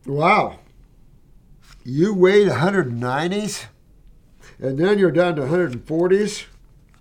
[0.07, 0.61] Wow.
[1.83, 3.65] You weighed 190s,
[4.61, 6.45] and then you're down to 140s.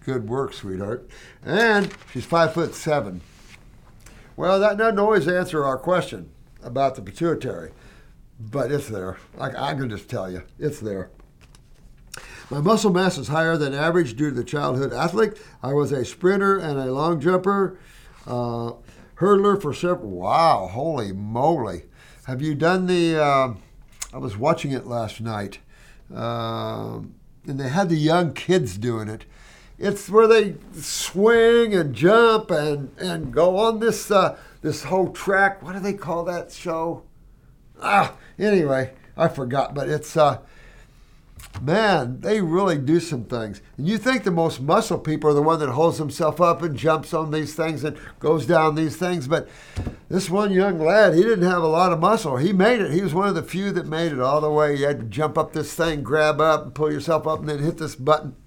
[0.03, 1.07] Good work, sweetheart.
[1.45, 3.21] And she's five foot seven.
[4.35, 6.31] Well, that doesn't always answer our question
[6.63, 7.71] about the pituitary,
[8.39, 9.17] but it's there.
[9.39, 11.11] I, I can just tell you, it's there.
[12.49, 15.33] My muscle mass is higher than average due to the childhood athlete.
[15.61, 17.77] I was a sprinter and a long jumper,
[18.27, 18.73] uh,
[19.15, 20.09] hurdler for several.
[20.09, 21.83] Wow, holy moly!
[22.25, 23.21] Have you done the?
[23.21, 23.53] Uh,
[24.13, 25.59] I was watching it last night,
[26.13, 26.99] uh,
[27.47, 29.25] and they had the young kids doing it.
[29.83, 35.61] It's where they swing and jump and, and go on this uh, this whole track.
[35.61, 37.03] What do they call that show?
[37.81, 40.39] Ah, anyway, I forgot, but it's uh,
[41.61, 43.61] man, they really do some things.
[43.77, 46.77] And you think the most muscle people are the one that holds himself up and
[46.77, 49.49] jumps on these things and goes down these things, but
[50.07, 52.37] this one young lad, he didn't have a lot of muscle.
[52.37, 52.91] He made it.
[52.91, 54.77] He was one of the few that made it all the way.
[54.77, 57.59] You had to jump up this thing, grab up, and pull yourself up, and then
[57.59, 58.37] hit this button.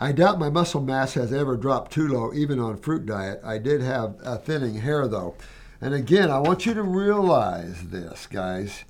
[0.00, 3.40] I doubt my muscle mass has ever dropped too low, even on fruit diet.
[3.44, 5.34] I did have a thinning hair though.
[5.80, 8.84] And again, I want you to realize this, guys,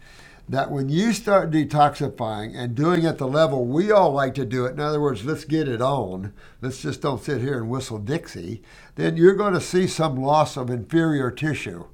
[0.48, 4.66] that when you start detoxifying and doing at the level we all like to do
[4.66, 7.98] it, in other words, let's get it on, let's just don't sit here and whistle
[7.98, 8.62] Dixie,
[8.96, 11.86] then you're going to see some loss of inferior tissue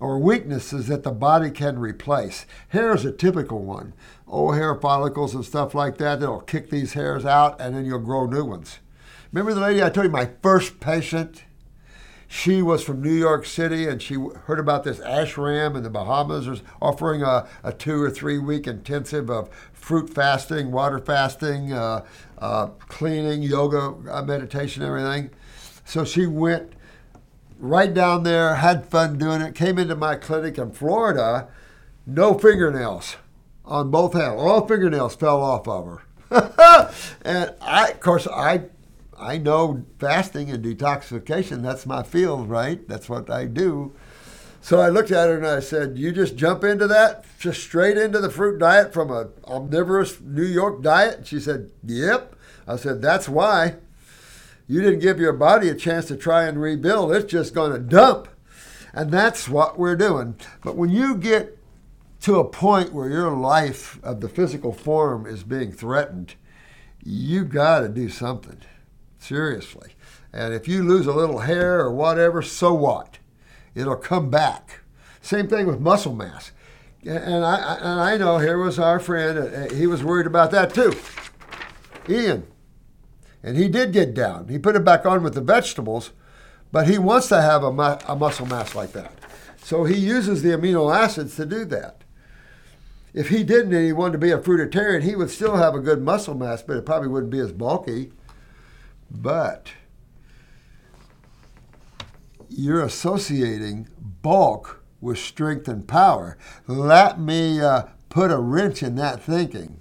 [0.00, 2.46] or weaknesses that the body can replace.
[2.68, 3.92] Hair is a typical one.
[4.30, 7.98] Old hair follicles and stuff like that that'll kick these hairs out and then you'll
[7.98, 8.78] grow new ones.
[9.32, 11.42] Remember the lady I told you, my first patient?
[12.28, 16.46] She was from New York City and she heard about this ashram in the Bahamas
[16.46, 22.04] was offering a, a two or three week intensive of fruit fasting, water fasting, uh,
[22.38, 25.30] uh, cleaning, yoga, uh, meditation, everything.
[25.84, 26.74] So she went
[27.58, 31.48] right down there, had fun doing it, came into my clinic in Florida,
[32.06, 33.16] no fingernails
[33.70, 34.34] on both hands.
[34.36, 36.02] All fingernails fell off of her.
[37.22, 38.64] and I, of course, I,
[39.18, 41.62] I know fasting and detoxification.
[41.62, 42.86] That's my field, right?
[42.88, 43.94] That's what I do.
[44.60, 47.96] So I looked at her and I said, "You just jump into that, just straight
[47.96, 52.36] into the fruit diet from a omnivorous New York diet." She said, "Yep."
[52.68, 53.76] I said, "That's why."
[54.66, 57.12] You didn't give your body a chance to try and rebuild.
[57.12, 58.28] It's just going to dump.
[58.92, 60.36] And that's what we're doing.
[60.62, 61.58] But when you get
[62.22, 66.34] to a point where your life of the physical form is being threatened,
[67.02, 68.58] you got to do something.
[69.18, 69.92] Seriously.
[70.32, 73.18] And if you lose a little hair or whatever, so what?
[73.74, 74.80] It'll come back.
[75.20, 76.52] Same thing with muscle mass.
[77.04, 80.74] And I, and I know here was our friend, uh, he was worried about that
[80.74, 80.92] too.
[82.08, 82.46] Ian,
[83.42, 84.48] And he did get down.
[84.48, 86.10] He put it back on with the vegetables,
[86.72, 89.12] but he wants to have a, mu- a muscle mass like that.
[89.62, 91.99] So he uses the amino acids to do that.
[93.12, 95.80] If he didn't and he wanted to be a fruitarian, he would still have a
[95.80, 98.12] good muscle mass, but it probably wouldn't be as bulky.
[99.10, 99.72] But
[102.48, 103.88] you're associating
[104.22, 106.36] bulk with strength and power.
[106.66, 109.80] Let me uh, put a wrench in that thinking.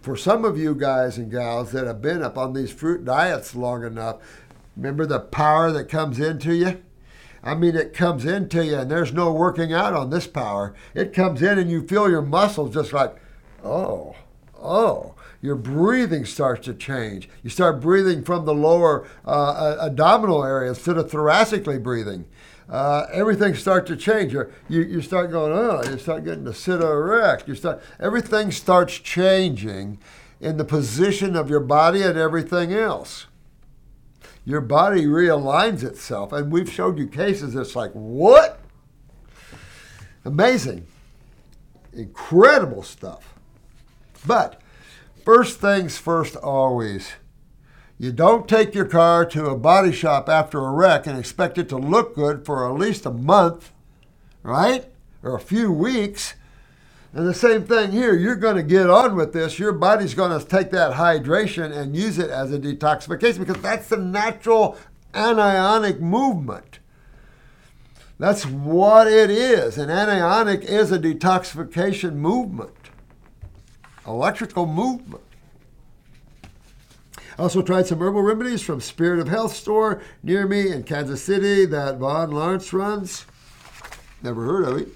[0.00, 3.54] For some of you guys and gals that have been up on these fruit diets
[3.54, 4.16] long enough,
[4.76, 6.82] remember the power that comes into you?
[7.44, 10.74] I mean, it comes into you, and there's no working out on this power.
[10.94, 13.14] It comes in, and you feel your muscles just like,
[13.62, 14.16] oh,
[14.60, 15.14] oh.
[15.42, 17.28] Your breathing starts to change.
[17.42, 22.24] You start breathing from the lower uh, abdominal area instead of thoracically breathing.
[22.66, 24.32] Uh, everything starts to change.
[24.32, 27.46] You're, you you start going, oh, you start getting to sit erect.
[27.46, 29.98] You start everything starts changing
[30.40, 33.26] in the position of your body and everything else
[34.44, 36.32] your body realigns itself.
[36.32, 38.60] And we've showed you cases that's like, what?
[40.24, 40.86] Amazing.
[41.92, 43.34] Incredible stuff.
[44.26, 44.60] But
[45.24, 47.12] first things first, always.
[47.98, 51.68] You don't take your car to a body shop after a wreck and expect it
[51.68, 53.72] to look good for at least a month,
[54.42, 54.86] right?
[55.22, 56.34] Or a few weeks.
[57.14, 59.56] And the same thing here, you're going to get on with this.
[59.56, 63.88] Your body's going to take that hydration and use it as a detoxification because that's
[63.88, 64.76] the natural
[65.12, 66.80] anionic movement.
[68.18, 69.78] That's what it is.
[69.78, 72.74] An anionic is a detoxification movement,
[74.04, 75.22] electrical movement.
[77.38, 81.64] Also tried some herbal remedies from Spirit of Health store near me in Kansas City
[81.66, 83.24] that Vaughn Lawrence runs.
[84.20, 84.88] Never heard of it.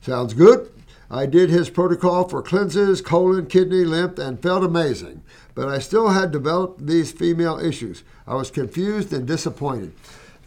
[0.00, 0.70] Sounds good.
[1.10, 5.22] I did his protocol for cleanses, colon, kidney, lymph, and felt amazing.
[5.56, 8.04] But I still had developed these female issues.
[8.28, 9.92] I was confused and disappointed.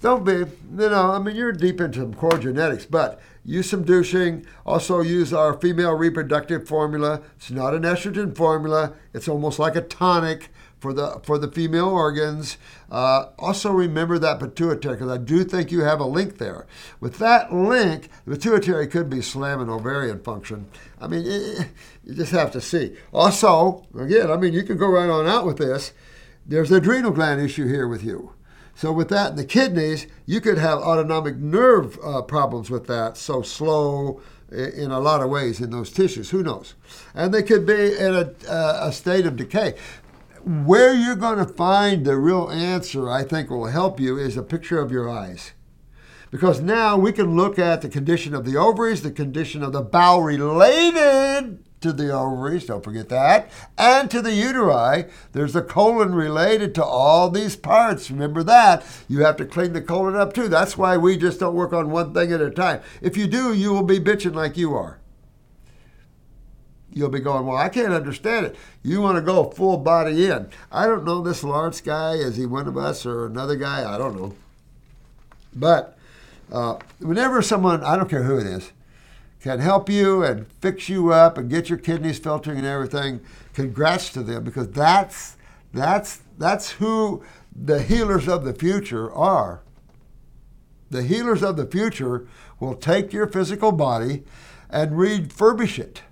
[0.01, 4.45] Don't be, you know, I mean, you're deep into core genetics, but use some douching.
[4.65, 7.21] Also, use our female reproductive formula.
[7.35, 10.49] It's not an estrogen formula, it's almost like a tonic
[10.83, 12.57] for the for the female organs.
[12.91, 16.67] Uh, also remember that pituitary because I do think you have a link there.
[16.99, 20.67] With that link, the pituitary could be slamming ovarian function.
[20.99, 21.69] I mean, it,
[22.03, 22.97] you just have to see.
[23.13, 25.93] Also, again, I mean, you can go right on out with this.
[26.45, 28.33] There's adrenal gland issue here with you.
[28.75, 33.15] So with that in the kidneys, you could have autonomic nerve uh, problems with that.
[33.15, 36.29] So slow in a lot of ways in those tissues.
[36.29, 36.75] Who knows?
[37.15, 39.75] And they could be in a, uh, a state of decay
[40.45, 44.43] where you're going to find the real answer, I think, will help you is a
[44.43, 45.53] picture of your eyes.
[46.31, 49.81] Because now we can look at the condition of the ovaries, the condition of the
[49.81, 55.09] bowel related to the ovaries, don't forget that, and to the uteri.
[55.33, 58.09] There's the colon related to all these parts.
[58.09, 58.85] Remember that.
[59.07, 60.47] You have to clean the colon up too.
[60.47, 62.81] That's why we just don't work on one thing at a time.
[63.01, 64.99] If you do, you will be bitching like you are
[66.93, 68.55] you'll be going, well, I can't understand it.
[68.83, 70.49] You want to go full body in.
[70.71, 72.13] I don't know this Lawrence guy.
[72.13, 73.93] Is he one of us or another guy?
[73.93, 74.35] I don't know.
[75.55, 75.97] But
[76.51, 78.71] uh, whenever someone, I don't care who it is,
[79.41, 83.19] can help you and fix you up and get your kidneys filtering and everything,
[83.53, 85.35] congrats to them because that's
[85.73, 89.61] that's that's who the healers of the future are.
[90.89, 92.27] The healers of the future
[92.59, 94.23] will take your physical body
[94.69, 96.03] and refurbish it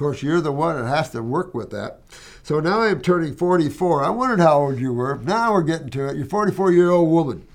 [0.00, 2.00] course, you're the one that has to work with that.
[2.42, 4.02] So now I'm turning 44.
[4.02, 5.18] I wondered how old you were.
[5.18, 6.16] Now we're getting to it.
[6.16, 7.46] You're 44 year old woman.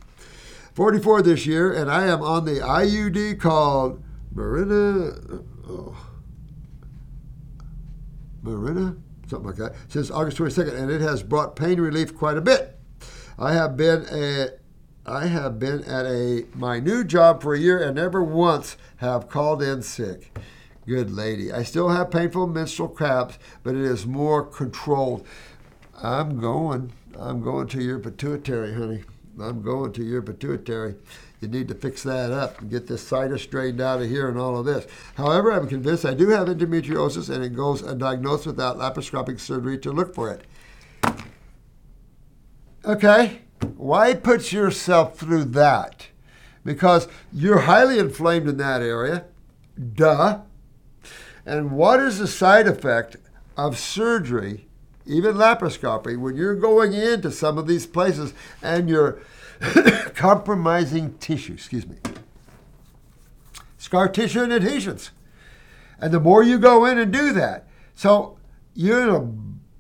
[0.76, 5.16] 44 this year, and I am on the IUD called Marina.
[5.68, 5.98] Oh,
[8.44, 8.96] Mirena?
[9.28, 9.74] Something like that.
[9.88, 12.78] Since August 22nd, and it has brought pain relief quite a bit.
[13.40, 14.50] I have been a
[15.08, 19.30] I have been at a my new job for a year and never once have
[19.30, 20.38] called in sick.
[20.88, 21.52] Good lady.
[21.52, 25.26] I still have painful menstrual cramps, but it is more controlled.
[26.02, 26.92] I'm going.
[27.18, 29.04] I'm going to your pituitary, honey.
[29.42, 30.96] I'm going to your pituitary.
[31.42, 34.38] You need to fix that up and get this sinus strained out of here and
[34.38, 34.88] all of this.
[35.16, 39.92] However, I'm convinced I do have endometriosis and it goes undiagnosed without laparoscopic surgery to
[39.92, 40.46] look for it.
[42.86, 43.42] Okay,
[43.76, 46.08] why put yourself through that?
[46.64, 49.26] Because you're highly inflamed in that area.
[49.94, 50.42] Duh.
[51.46, 53.18] And what is the side effect
[53.56, 54.68] of surgery,
[55.06, 59.20] even laparoscopy, when you're going into some of these places and you're
[60.16, 61.98] compromising tissue, excuse me,
[63.78, 65.12] scar tissue and adhesions.
[66.00, 68.38] And the more you go in and do that, so
[68.74, 69.32] you're to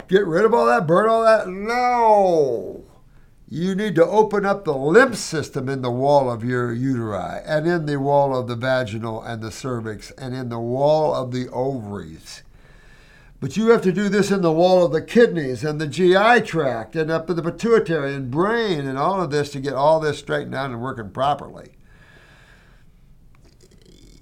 [0.07, 1.47] get rid of all that, burn all that?
[1.47, 2.84] No.
[3.47, 7.67] You need to open up the lymph system in the wall of your uteri and
[7.67, 11.47] in the wall of the vaginal and the cervix and in the wall of the
[11.49, 12.41] ovaries.
[13.39, 16.41] But you have to do this in the wall of the kidneys and the GI
[16.47, 19.99] tract and up to the pituitary and brain and all of this to get all
[19.99, 21.73] this straightened out and working properly.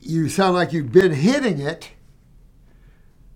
[0.02, 1.92] You sound like you've been hitting it,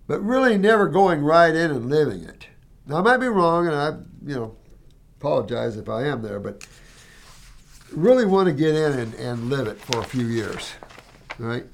[0.06, 2.48] but really never going right in and living it.
[2.86, 3.88] Now, I might be wrong, and I,
[4.26, 4.57] you know,
[5.18, 6.66] apologize if I am there, but
[7.92, 10.72] really want to get in and, and live it for a few years,
[11.38, 11.64] right?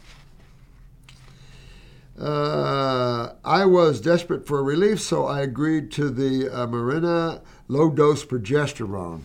[2.19, 8.25] Uh, I was desperate for relief, so I agreed to the uh, Mirena low dose
[8.25, 9.23] progesterone.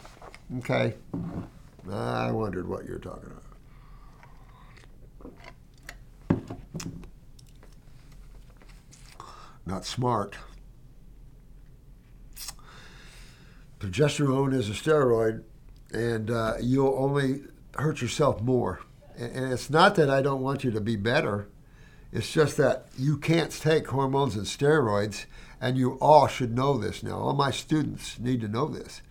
[0.57, 0.95] Okay.
[1.91, 3.43] I wondered what you're talking about.
[9.65, 10.35] Not smart.
[13.79, 15.43] Progesterone is a steroid,
[15.93, 17.41] and uh, you'll only
[17.75, 18.81] hurt yourself more.
[19.17, 21.47] And it's not that I don't want you to be better
[22.11, 25.25] it's just that you can't take hormones and steroids,
[25.61, 27.19] and you all should know this now.
[27.19, 29.01] All my students need to know this.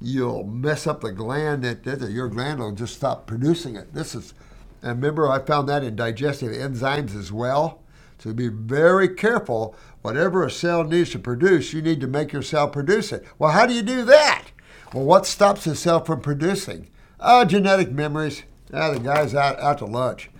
[0.00, 3.92] You'll mess up the gland that, that your gland will just stop producing it.
[3.92, 4.34] This is,
[4.82, 7.82] and remember, I found that in digestive enzymes as well.
[8.18, 9.74] So be very careful.
[10.02, 13.24] Whatever a cell needs to produce, you need to make your cell produce it.
[13.38, 14.46] Well, how do you do that?
[14.92, 16.88] Well, what stops the cell from producing?
[17.20, 18.44] Oh, genetic memories.
[18.72, 20.30] Ah, the guy's out, out to lunch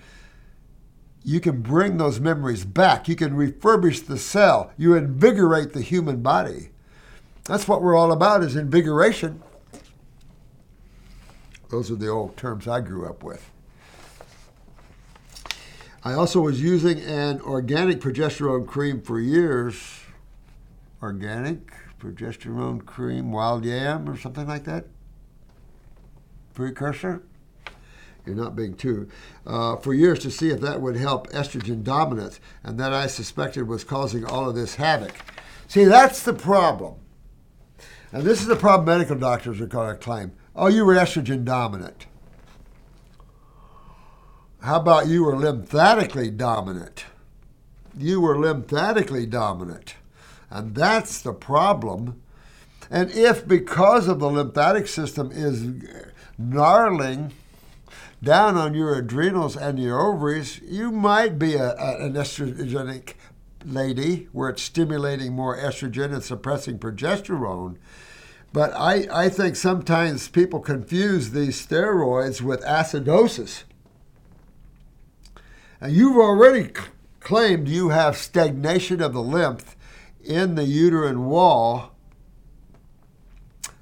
[1.29, 3.07] you can bring those memories back.
[3.07, 4.73] You can refurbish the cell.
[4.79, 6.71] You invigorate the human body.
[7.45, 9.43] That's what we're all about is invigoration.
[11.71, 13.51] Those are the old terms I grew up with.
[16.05, 20.01] I also was using an organic progesterone cream for years.
[21.03, 24.87] Organic progesterone cream, wild yam or something like that?
[26.55, 27.23] Precursor?
[28.29, 29.09] you're not being too,
[29.47, 33.67] uh, for years to see if that would help estrogen dominance, and that I suspected
[33.67, 35.15] was causing all of this havoc.
[35.67, 36.97] See, that's the problem.
[38.13, 40.33] And this is the problem medical doctors are going to claim.
[40.55, 42.07] Oh, you were estrogen dominant.
[44.61, 47.05] How about you were lymphatically dominant?
[47.97, 49.95] You were lymphatically dominant.
[50.51, 52.21] And that's the problem.
[52.91, 55.65] And if because of the lymphatic system is
[56.39, 57.33] gnarling,
[58.23, 63.15] down on your adrenals and your ovaries, you might be a, a, an estrogenic
[63.65, 67.77] lady where it's stimulating more estrogen and suppressing progesterone.
[68.53, 73.65] But I, I think sometimes people confuse these steroids with acidosis.
[75.81, 76.73] And you've already
[77.21, 79.77] claimed you have stagnation of the lymph
[80.25, 81.95] in the uterine wall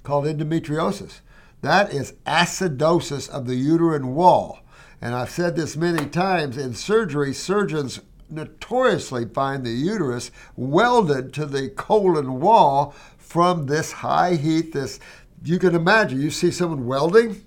[0.03, 1.21] called endometriosis.
[1.63, 4.61] That is acidosis of the uterine wall.
[5.01, 8.01] And I've said this many times in surgery, surgeons
[8.31, 14.73] notoriously find the uterus welded to the colon wall from this high heat.
[14.73, 15.01] This
[15.43, 16.21] you can imagine.
[16.21, 17.45] You see someone welding,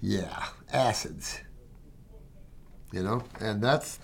[0.00, 1.41] yeah, acids.
[2.92, 3.98] You know, and that's.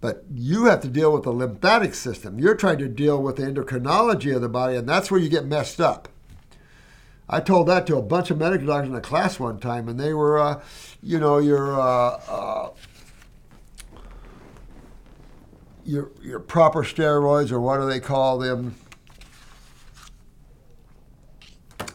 [0.00, 2.38] But you have to deal with the lymphatic system.
[2.40, 5.46] You're trying to deal with the endocrinology of the body, and that's where you get
[5.46, 6.08] messed up.
[7.28, 9.98] I told that to a bunch of medical doctors in a class one time, and
[9.98, 10.60] they were, uh,
[11.02, 12.70] you know, your uh, uh,
[15.84, 18.74] your your proper steroids, or what do they call them?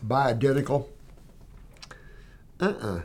[0.06, 0.88] Bioidentical.
[2.60, 3.02] Uh-uh.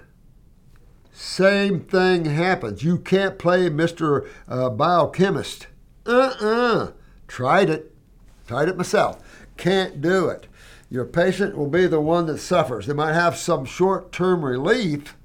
[1.23, 2.83] Same thing happens.
[2.83, 4.29] You can't play Mr.
[4.49, 5.69] Uh, biochemist.
[6.05, 6.91] Uh-uh.
[7.29, 7.95] Tried it.
[8.49, 9.23] Tried it myself.
[9.57, 10.49] Can't do it.
[10.91, 12.87] Your patient will be the one that suffers.
[12.87, 15.17] They might have some short term relief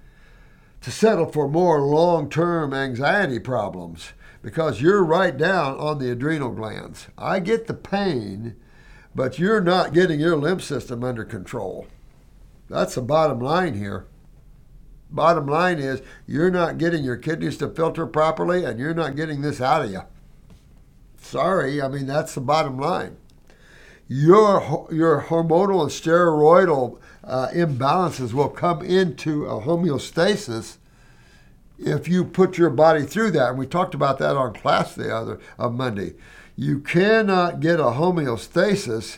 [0.82, 4.14] to settle for more long term anxiety problems
[4.44, 7.08] because you're right down on the adrenal glands.
[7.18, 8.56] I get the pain,
[9.16, 11.88] but you're not getting your lymph system under control.
[12.70, 14.06] That's the bottom line here.
[15.10, 19.42] Bottom line is you're not getting your kidneys to filter properly and you're not getting
[19.42, 20.02] this out of you.
[21.18, 23.18] Sorry, I mean, that's the bottom line
[24.08, 30.78] your your hormonal and steroidal uh, imbalances will come into a homeostasis
[31.78, 33.50] if you put your body through that.
[33.50, 36.14] And we talked about that on class the other of Monday.
[36.56, 39.18] You cannot get a homeostasis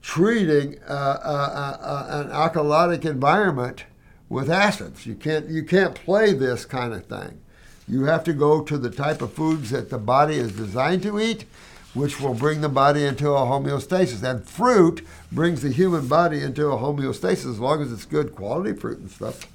[0.00, 3.84] treating uh, uh, uh, uh an alkalotic environment
[4.28, 5.06] with acids.
[5.06, 7.40] You can't you can't play this kind of thing.
[7.86, 11.18] You have to go to the type of foods that the body is designed to
[11.18, 11.46] eat
[11.94, 14.22] which will bring the body into a homeostasis.
[14.22, 18.72] And fruit brings the human body into a homeostasis as long as it's good quality
[18.74, 19.46] fruit and stuff.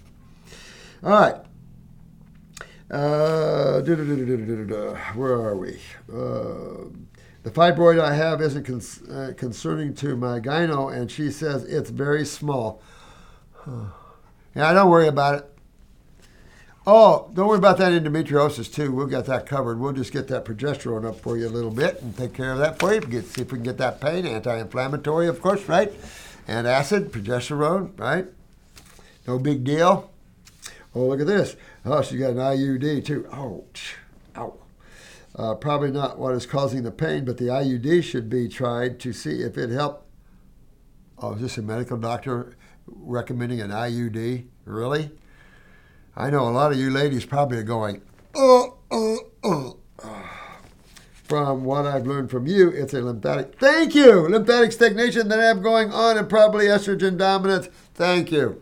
[1.03, 1.35] All right.
[2.91, 3.81] Uh,
[5.15, 5.79] where are we?
[6.11, 6.89] Uh,
[7.43, 11.89] the fibroid I have isn't con- uh, concerning to my gyno, and she says it's
[11.89, 12.81] very small.
[14.55, 15.49] Yeah, don't worry about it.
[16.85, 18.91] Oh, don't worry about that endometriosis too.
[18.91, 19.79] We'll get that covered.
[19.79, 22.57] We'll just get that progesterone up for you a little bit and take care of
[22.59, 22.99] that for you.
[22.99, 25.93] Get, see if we can get that pain, anti-inflammatory, of course, right?
[26.45, 28.27] And acid, progesterone, right?
[29.25, 30.11] No big deal.
[30.93, 31.55] Oh, look at this.
[31.85, 33.27] Oh, she's got an IUD too.
[33.31, 33.95] Ouch.
[34.35, 34.53] Ow.
[35.35, 39.13] Uh, probably not what is causing the pain, but the IUD should be tried to
[39.13, 40.05] see if it helped.
[41.17, 44.45] Oh, is this a medical doctor recommending an IUD?
[44.65, 45.11] Really?
[46.15, 48.01] I know a lot of you ladies probably are going,
[48.35, 49.77] oh, oh, oh.
[51.23, 53.57] From what I've learned from you, it's a lymphatic.
[53.59, 54.27] Thank you!
[54.27, 57.69] Lymphatic stagnation that I have going on and probably estrogen dominance.
[57.95, 58.61] Thank you.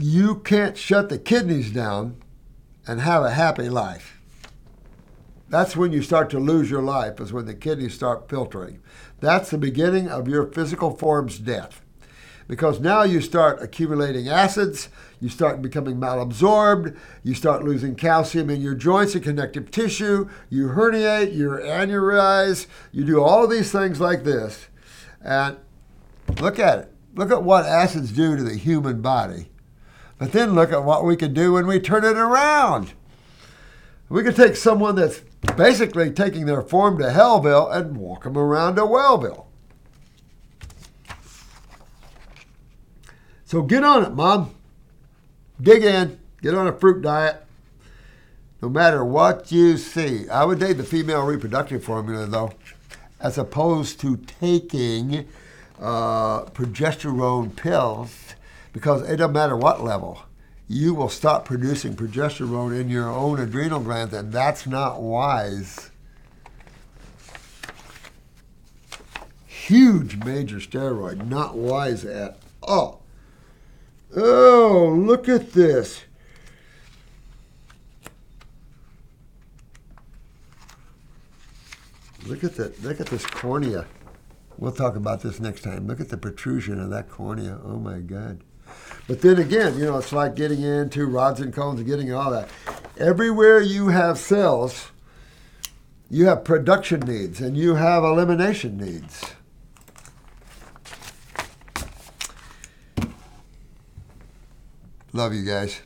[0.00, 2.22] You can't shut the kidneys down
[2.88, 4.18] and have a happy life.
[5.50, 8.80] That's when you start to lose your life, is when the kidneys start filtering.
[9.20, 11.82] That's the beginning of your physical form's death.
[12.48, 14.88] Because now you start accumulating acids,
[15.20, 20.68] you start becoming malabsorbed, you start losing calcium in your joints and connective tissue, you
[20.68, 24.68] herniate, you aneurize, you do all these things like this.
[25.22, 25.58] And
[26.40, 26.94] look at it.
[27.14, 29.50] Look at what acids do to the human body.
[30.18, 32.92] But then look at what we can do when we turn it around.
[34.08, 35.20] We could take someone that's
[35.56, 39.46] basically taking their form to Hellville and walk them around to Wellville.
[43.44, 44.54] So get on it, Mom.
[45.60, 46.18] Dig in.
[46.42, 47.44] Get on a fruit diet.
[48.60, 50.28] No matter what you see.
[50.28, 52.52] I would date the female reproductive formula, though,
[53.20, 55.28] as opposed to taking
[55.80, 58.27] uh, progesterone pills
[58.78, 60.22] because it doesn't matter what level,
[60.68, 65.90] you will stop producing progesterone in your own adrenal glands, and that's not wise.
[69.48, 73.02] Huge major steroid, not wise at all.
[74.14, 76.04] Oh, look at this.
[82.26, 82.80] Look at that.
[82.84, 83.86] Look at this cornea.
[84.56, 85.88] We'll talk about this next time.
[85.88, 87.58] Look at the protrusion of that cornea.
[87.64, 88.44] Oh my God.
[89.08, 92.30] But then again, you know, it's like getting into rods and cones and getting all
[92.30, 92.50] that.
[92.98, 94.92] Everywhere you have cells,
[96.10, 99.32] you have production needs and you have elimination needs.
[105.14, 105.80] Love you guys.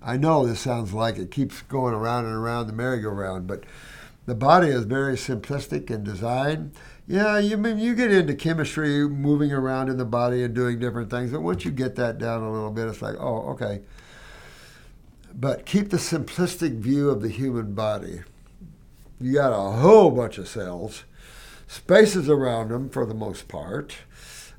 [0.00, 3.64] I know this sounds like it keeps going around and around the merry-go-round, but
[4.26, 6.70] the body is very simplistic in design.
[7.08, 11.08] Yeah, you mean you get into chemistry, moving around in the body and doing different
[11.08, 13.80] things, but once you get that down a little bit, it's like, oh, okay.
[15.34, 18.20] But keep the simplistic view of the human body.
[19.18, 21.04] You got a whole bunch of cells,
[21.66, 23.96] spaces around them for the most part,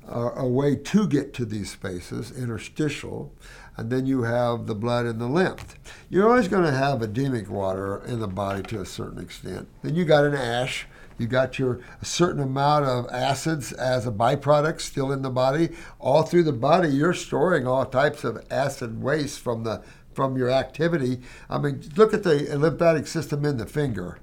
[0.08, 3.32] uh, a way to get to these spaces, interstitial,
[3.76, 5.76] and then you have the blood and the lymph.
[6.08, 9.68] You're always going to have edemic water in the body to a certain extent.
[9.82, 10.88] Then you got an ash
[11.20, 15.70] you got your a certain amount of acids as a byproduct still in the body.
[15.98, 19.82] All through the body, you're storing all types of acid waste from the
[20.14, 21.20] from your activity.
[21.48, 24.18] I mean, look at the lymphatic system in the finger.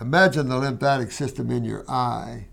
[0.00, 2.46] Imagine the lymphatic system in your eye.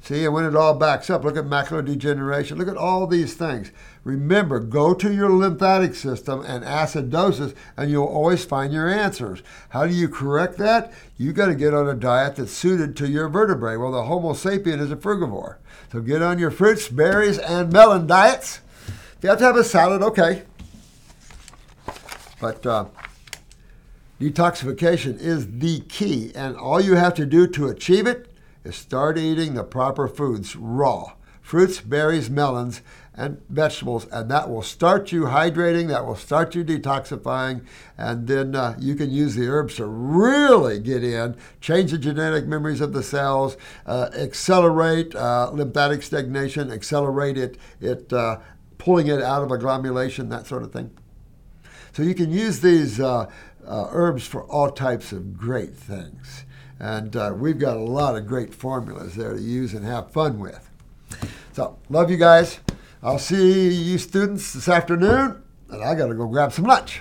[0.00, 2.58] See, and when it all backs up, look at macular degeneration.
[2.58, 3.70] Look at all these things.
[4.04, 9.42] Remember, go to your lymphatic system and acidosis, and you'll always find your answers.
[9.68, 10.92] How do you correct that?
[11.16, 13.76] You got to get on a diet that's suited to your vertebrae.
[13.76, 15.56] Well, the Homo sapien is a frugivore.
[15.92, 18.60] So get on your fruits, berries, and melon diets.
[18.88, 20.42] If you have to have a salad, okay.
[22.40, 22.86] But uh,
[24.20, 28.26] detoxification is the key, and all you have to do to achieve it
[28.64, 31.12] is start eating the proper foods raw
[31.42, 32.80] fruits, berries, melons,
[33.14, 37.64] and vegetables, and that will start you hydrating, that will start you detoxifying,
[37.98, 42.46] and then uh, you can use the herbs to really get in, change the genetic
[42.46, 48.38] memories of the cells, uh, accelerate uh, lymphatic stagnation, accelerate it, it uh,
[48.78, 50.90] pulling it out of agglomulation, that sort of thing.
[51.92, 53.30] So you can use these uh,
[53.66, 56.46] uh, herbs for all types of great things.
[56.80, 60.68] And we've got a lot of great formulas there to use and have fun with.
[61.52, 62.58] So, love you guys.
[63.04, 67.00] I'll see you students this afternoon, and I got to go grab some lunch.